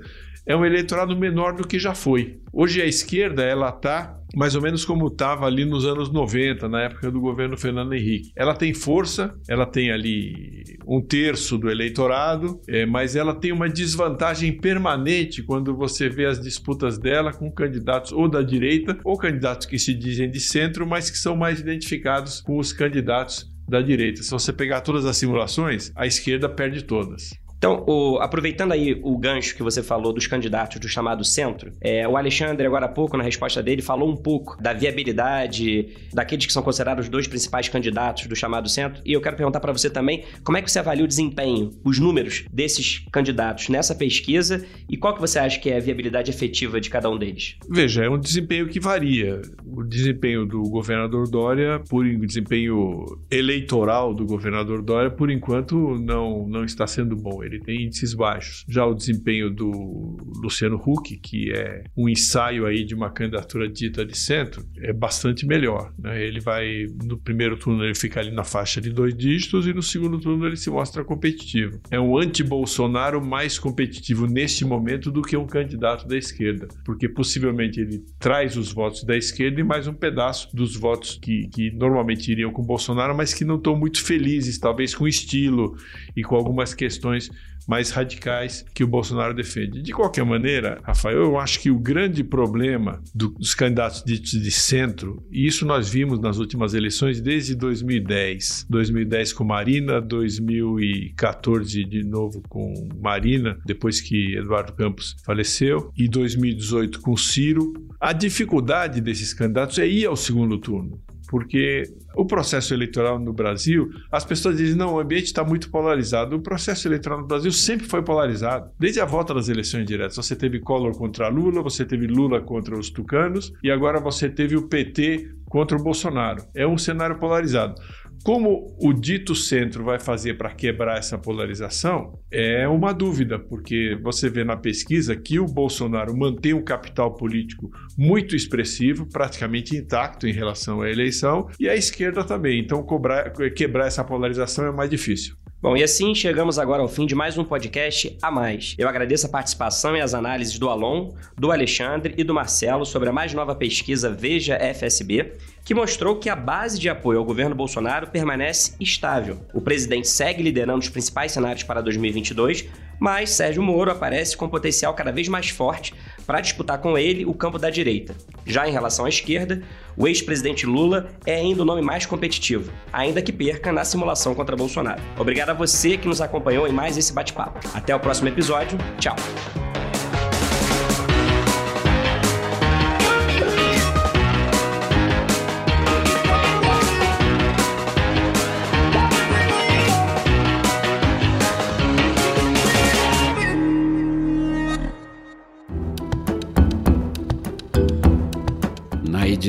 é 0.46 0.56
um 0.56 0.64
eleitorado 0.64 1.14
menor 1.14 1.54
do 1.54 1.68
que 1.68 1.78
já 1.78 1.94
foi. 1.94 2.40
Hoje 2.60 2.82
a 2.82 2.86
esquerda 2.86 3.44
ela 3.44 3.68
está 3.68 4.18
mais 4.34 4.56
ou 4.56 4.60
menos 4.60 4.84
como 4.84 5.06
estava 5.06 5.46
ali 5.46 5.64
nos 5.64 5.86
anos 5.86 6.12
90, 6.12 6.68
na 6.68 6.82
época 6.82 7.08
do 7.08 7.20
governo 7.20 7.56
Fernando 7.56 7.92
Henrique. 7.92 8.32
Ela 8.34 8.52
tem 8.52 8.74
força, 8.74 9.32
ela 9.48 9.64
tem 9.64 9.92
ali 9.92 10.76
um 10.84 11.00
terço 11.00 11.56
do 11.56 11.70
eleitorado, 11.70 12.60
é, 12.66 12.84
mas 12.84 13.14
ela 13.14 13.32
tem 13.32 13.52
uma 13.52 13.68
desvantagem 13.68 14.52
permanente 14.58 15.40
quando 15.40 15.72
você 15.76 16.08
vê 16.08 16.26
as 16.26 16.40
disputas 16.40 16.98
dela 16.98 17.32
com 17.32 17.48
candidatos 17.48 18.10
ou 18.10 18.28
da 18.28 18.42
direita 18.42 18.98
ou 19.04 19.16
candidatos 19.16 19.64
que 19.64 19.78
se 19.78 19.94
dizem 19.94 20.28
de 20.28 20.40
centro, 20.40 20.84
mas 20.84 21.08
que 21.08 21.16
são 21.16 21.36
mais 21.36 21.60
identificados 21.60 22.40
com 22.40 22.58
os 22.58 22.72
candidatos 22.72 23.46
da 23.68 23.80
direita. 23.80 24.20
Se 24.20 24.32
você 24.32 24.52
pegar 24.52 24.80
todas 24.80 25.06
as 25.06 25.16
simulações, 25.16 25.92
a 25.94 26.08
esquerda 26.08 26.48
perde 26.48 26.82
todas. 26.82 27.30
Então, 27.58 27.84
o, 27.88 28.18
aproveitando 28.20 28.72
aí 28.72 28.98
o 29.02 29.18
gancho 29.18 29.54
que 29.56 29.62
você 29.64 29.82
falou 29.82 30.12
dos 30.12 30.28
candidatos 30.28 30.78
do 30.78 30.88
chamado 30.88 31.24
centro, 31.24 31.72
é, 31.80 32.06
o 32.06 32.16
Alexandre, 32.16 32.64
agora 32.64 32.86
há 32.86 32.88
pouco, 32.88 33.16
na 33.16 33.24
resposta 33.24 33.60
dele, 33.60 33.82
falou 33.82 34.08
um 34.08 34.16
pouco 34.16 34.56
da 34.62 34.72
viabilidade 34.72 35.88
daqueles 36.12 36.46
que 36.46 36.52
são 36.52 36.62
considerados 36.62 37.06
os 37.06 37.10
dois 37.10 37.26
principais 37.26 37.68
candidatos 37.68 38.26
do 38.26 38.36
chamado 38.36 38.68
centro. 38.68 39.02
E 39.04 39.12
eu 39.12 39.20
quero 39.20 39.36
perguntar 39.36 39.58
para 39.58 39.72
você 39.72 39.90
também 39.90 40.24
como 40.44 40.56
é 40.56 40.62
que 40.62 40.70
você 40.70 40.78
avalia 40.78 41.04
o 41.04 41.08
desempenho, 41.08 41.72
os 41.84 41.98
números 41.98 42.44
desses 42.52 43.04
candidatos 43.10 43.68
nessa 43.68 43.94
pesquisa 43.94 44.64
e 44.88 44.96
qual 44.96 45.14
que 45.14 45.20
você 45.20 45.40
acha 45.40 45.58
que 45.58 45.68
é 45.68 45.76
a 45.76 45.80
viabilidade 45.80 46.30
efetiva 46.30 46.80
de 46.80 46.88
cada 46.88 47.10
um 47.10 47.18
deles? 47.18 47.56
Veja, 47.68 48.04
é 48.04 48.08
um 48.08 48.18
desempenho 48.18 48.68
que 48.68 48.78
varia. 48.78 49.42
O 49.66 49.82
desempenho 49.82 50.46
do 50.46 50.62
governador 50.62 51.28
Dória, 51.28 51.82
por 51.88 52.04
desempenho 52.04 53.04
eleitoral 53.30 54.14
do 54.14 54.24
governador 54.24 54.80
Dória, 54.80 55.10
por 55.10 55.28
enquanto 55.28 55.98
não, 55.98 56.46
não 56.46 56.64
está 56.64 56.86
sendo 56.86 57.16
bom 57.16 57.42
ele 57.48 57.60
tem 57.60 57.84
índices 57.84 58.14
baixos. 58.14 58.64
Já 58.68 58.84
o 58.84 58.94
desempenho 58.94 59.50
do 59.50 60.16
Luciano 60.42 60.76
Huck, 60.76 61.16
que 61.18 61.50
é 61.52 61.84
um 61.96 62.08
ensaio 62.08 62.66
aí 62.66 62.84
de 62.84 62.94
uma 62.94 63.10
candidatura 63.10 63.68
dita 63.68 64.04
de 64.04 64.16
centro, 64.16 64.64
é 64.78 64.92
bastante 64.92 65.46
melhor. 65.46 65.92
Né? 65.98 66.24
Ele 66.24 66.40
vai, 66.40 66.86
no 67.04 67.18
primeiro 67.18 67.56
turno, 67.56 67.84
ele 67.84 67.94
fica 67.94 68.20
ali 68.20 68.30
na 68.30 68.44
faixa 68.44 68.80
de 68.80 68.90
dois 68.90 69.16
dígitos 69.16 69.66
e 69.66 69.72
no 69.72 69.82
segundo 69.82 70.18
turno 70.18 70.46
ele 70.46 70.56
se 70.56 70.70
mostra 70.70 71.04
competitivo. 71.04 71.80
É 71.90 71.98
um 71.98 72.16
anti-Bolsonaro 72.16 73.24
mais 73.24 73.58
competitivo 73.58 74.26
neste 74.26 74.64
momento 74.64 75.10
do 75.10 75.22
que 75.22 75.36
um 75.36 75.46
candidato 75.46 76.06
da 76.06 76.16
esquerda, 76.16 76.68
porque 76.84 77.08
possivelmente 77.08 77.80
ele 77.80 78.04
traz 78.18 78.56
os 78.56 78.72
votos 78.72 79.04
da 79.04 79.16
esquerda 79.16 79.60
e 79.60 79.64
mais 79.64 79.86
um 79.86 79.94
pedaço 79.94 80.54
dos 80.54 80.76
votos 80.76 81.18
que, 81.20 81.48
que 81.48 81.70
normalmente 81.70 82.30
iriam 82.30 82.52
com 82.52 82.62
Bolsonaro, 82.62 83.16
mas 83.16 83.32
que 83.32 83.44
não 83.44 83.56
estão 83.56 83.76
muito 83.76 84.02
felizes, 84.02 84.58
talvez 84.58 84.94
com 84.94 85.06
estilo 85.06 85.76
e 86.16 86.22
com 86.22 86.36
algumas 86.36 86.74
questões 86.74 87.30
mais 87.68 87.90
radicais 87.90 88.64
que 88.74 88.82
o 88.82 88.88
Bolsonaro 88.88 89.34
defende. 89.34 89.82
De 89.82 89.92
qualquer 89.92 90.24
maneira, 90.24 90.80
Rafael, 90.82 91.18
eu 91.18 91.38
acho 91.38 91.60
que 91.60 91.70
o 91.70 91.78
grande 91.78 92.24
problema 92.24 93.02
dos 93.14 93.54
candidatos 93.54 94.02
de, 94.02 94.18
de 94.18 94.50
centro, 94.50 95.22
e 95.30 95.46
isso 95.46 95.66
nós 95.66 95.90
vimos 95.90 96.18
nas 96.18 96.38
últimas 96.38 96.72
eleições 96.72 97.20
desde 97.20 97.54
2010, 97.54 98.66
2010 98.70 99.34
com 99.34 99.44
Marina, 99.44 100.00
2014 100.00 101.84
de 101.84 102.02
novo 102.02 102.42
com 102.48 102.88
Marina, 102.98 103.58
depois 103.66 104.00
que 104.00 104.36
Eduardo 104.36 104.72
Campos 104.72 105.14
faleceu, 105.24 105.92
e 105.96 106.08
2018 106.08 107.00
com 107.00 107.16
Ciro. 107.16 107.74
A 108.00 108.14
dificuldade 108.14 109.00
desses 109.02 109.34
candidatos 109.34 109.78
é 109.78 109.86
ir 109.86 110.06
ao 110.06 110.16
segundo 110.16 110.56
turno 110.56 110.98
porque 111.28 111.82
o 112.18 112.26
processo 112.26 112.74
eleitoral 112.74 113.16
no 113.16 113.32
Brasil, 113.32 113.90
as 114.10 114.24
pessoas 114.24 114.56
dizem, 114.56 114.76
não, 114.76 114.94
o 114.94 114.98
ambiente 114.98 115.26
está 115.26 115.44
muito 115.44 115.70
polarizado. 115.70 116.34
O 116.34 116.40
processo 116.40 116.88
eleitoral 116.88 117.20
no 117.20 117.26
Brasil 117.28 117.52
sempre 117.52 117.86
foi 117.86 118.02
polarizado. 118.02 118.72
Desde 118.76 119.00
a 119.00 119.04
volta 119.04 119.32
das 119.32 119.48
eleições 119.48 119.86
diretas, 119.86 120.16
você 120.16 120.34
teve 120.34 120.58
Collor 120.58 120.98
contra 120.98 121.28
Lula, 121.28 121.62
você 121.62 121.84
teve 121.84 122.08
Lula 122.08 122.40
contra 122.40 122.76
os 122.76 122.90
tucanos, 122.90 123.52
e 123.62 123.70
agora 123.70 124.00
você 124.00 124.28
teve 124.28 124.56
o 124.56 124.66
PT 124.66 125.30
contra 125.48 125.78
o 125.78 125.82
Bolsonaro. 125.82 126.44
É 126.56 126.66
um 126.66 126.76
cenário 126.76 127.20
polarizado. 127.20 127.80
Como 128.24 128.76
o 128.80 128.92
dito 128.92 129.34
centro 129.34 129.84
vai 129.84 129.98
fazer 129.98 130.34
para 130.34 130.50
quebrar 130.50 130.98
essa 130.98 131.16
polarização 131.16 132.18
é 132.30 132.66
uma 132.68 132.92
dúvida, 132.92 133.38
porque 133.38 133.98
você 134.02 134.28
vê 134.28 134.44
na 134.44 134.56
pesquisa 134.56 135.16
que 135.16 135.38
o 135.38 135.46
Bolsonaro 135.46 136.16
mantém 136.16 136.52
um 136.52 136.62
capital 136.62 137.14
político 137.14 137.70
muito 137.96 138.34
expressivo, 138.34 139.06
praticamente 139.06 139.76
intacto 139.76 140.26
em 140.26 140.32
relação 140.32 140.82
à 140.82 140.90
eleição, 140.90 141.48
e 141.58 141.68
a 141.68 141.76
esquerda 141.76 142.07
também. 142.12 142.60
Então, 142.60 142.82
cobrar, 142.82 143.30
quebrar 143.54 143.86
essa 143.86 144.04
polarização 144.04 144.66
é 144.66 144.72
mais 144.72 144.90
difícil. 144.90 145.36
Bom, 145.60 145.76
e 145.76 145.82
assim 145.82 146.14
chegamos 146.14 146.56
agora 146.56 146.82
ao 146.82 146.88
fim 146.88 147.04
de 147.04 147.16
mais 147.16 147.36
um 147.36 147.42
podcast 147.42 148.16
a 148.22 148.30
mais. 148.30 148.76
Eu 148.78 148.88
agradeço 148.88 149.26
a 149.26 149.28
participação 149.28 149.96
e 149.96 150.00
as 150.00 150.14
análises 150.14 150.56
do 150.56 150.68
Alon, 150.68 151.10
do 151.36 151.50
Alexandre 151.50 152.14
e 152.16 152.22
do 152.22 152.32
Marcelo 152.32 152.86
sobre 152.86 153.08
a 153.08 153.12
mais 153.12 153.34
nova 153.34 153.56
pesquisa 153.56 154.08
Veja 154.08 154.56
FSB, 154.56 155.32
que 155.64 155.74
mostrou 155.74 156.14
que 156.14 156.30
a 156.30 156.36
base 156.36 156.78
de 156.78 156.88
apoio 156.88 157.18
ao 157.18 157.24
governo 157.24 157.56
Bolsonaro 157.56 158.06
permanece 158.06 158.76
estável. 158.78 159.40
O 159.52 159.60
presidente 159.60 160.06
segue 160.06 160.44
liderando 160.44 160.78
os 160.78 160.88
principais 160.88 161.32
cenários 161.32 161.64
para 161.64 161.80
2022, 161.80 162.68
mas 163.00 163.30
Sérgio 163.30 163.60
Moro 163.60 163.90
aparece 163.90 164.36
com 164.36 164.48
potencial 164.48 164.94
cada 164.94 165.10
vez 165.10 165.26
mais 165.26 165.48
forte 165.48 165.92
para 166.24 166.40
disputar 166.40 166.78
com 166.78 166.96
ele 166.96 167.26
o 167.26 167.34
campo 167.34 167.58
da 167.58 167.68
direita. 167.68 168.14
Já 168.48 168.66
em 168.66 168.72
relação 168.72 169.04
à 169.04 169.08
esquerda, 169.08 169.62
o 169.96 170.08
ex-presidente 170.08 170.66
Lula 170.66 171.08
é 171.26 171.36
ainda 171.36 171.62
o 171.62 171.64
nome 171.64 171.82
mais 171.82 172.06
competitivo, 172.06 172.72
ainda 172.92 173.20
que 173.20 173.30
perca 173.30 173.70
na 173.70 173.84
simulação 173.84 174.34
contra 174.34 174.56
Bolsonaro. 174.56 175.00
Obrigado 175.18 175.50
a 175.50 175.54
você 175.54 175.96
que 175.96 176.08
nos 176.08 176.20
acompanhou 176.20 176.66
em 176.66 176.72
mais 176.72 176.96
esse 176.96 177.12
bate-papo. 177.12 177.60
Até 177.74 177.94
o 177.94 178.00
próximo 178.00 178.28
episódio. 178.28 178.78
Tchau. 178.98 179.16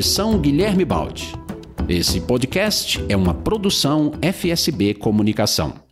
Edição 0.09 0.39
Guilherme 0.39 0.83
Baldi. 0.83 1.33
Esse 1.87 2.19
podcast 2.19 2.99
é 3.07 3.15
uma 3.15 3.31
produção 3.31 4.11
FSB 4.23 4.95
Comunicação. 4.95 5.88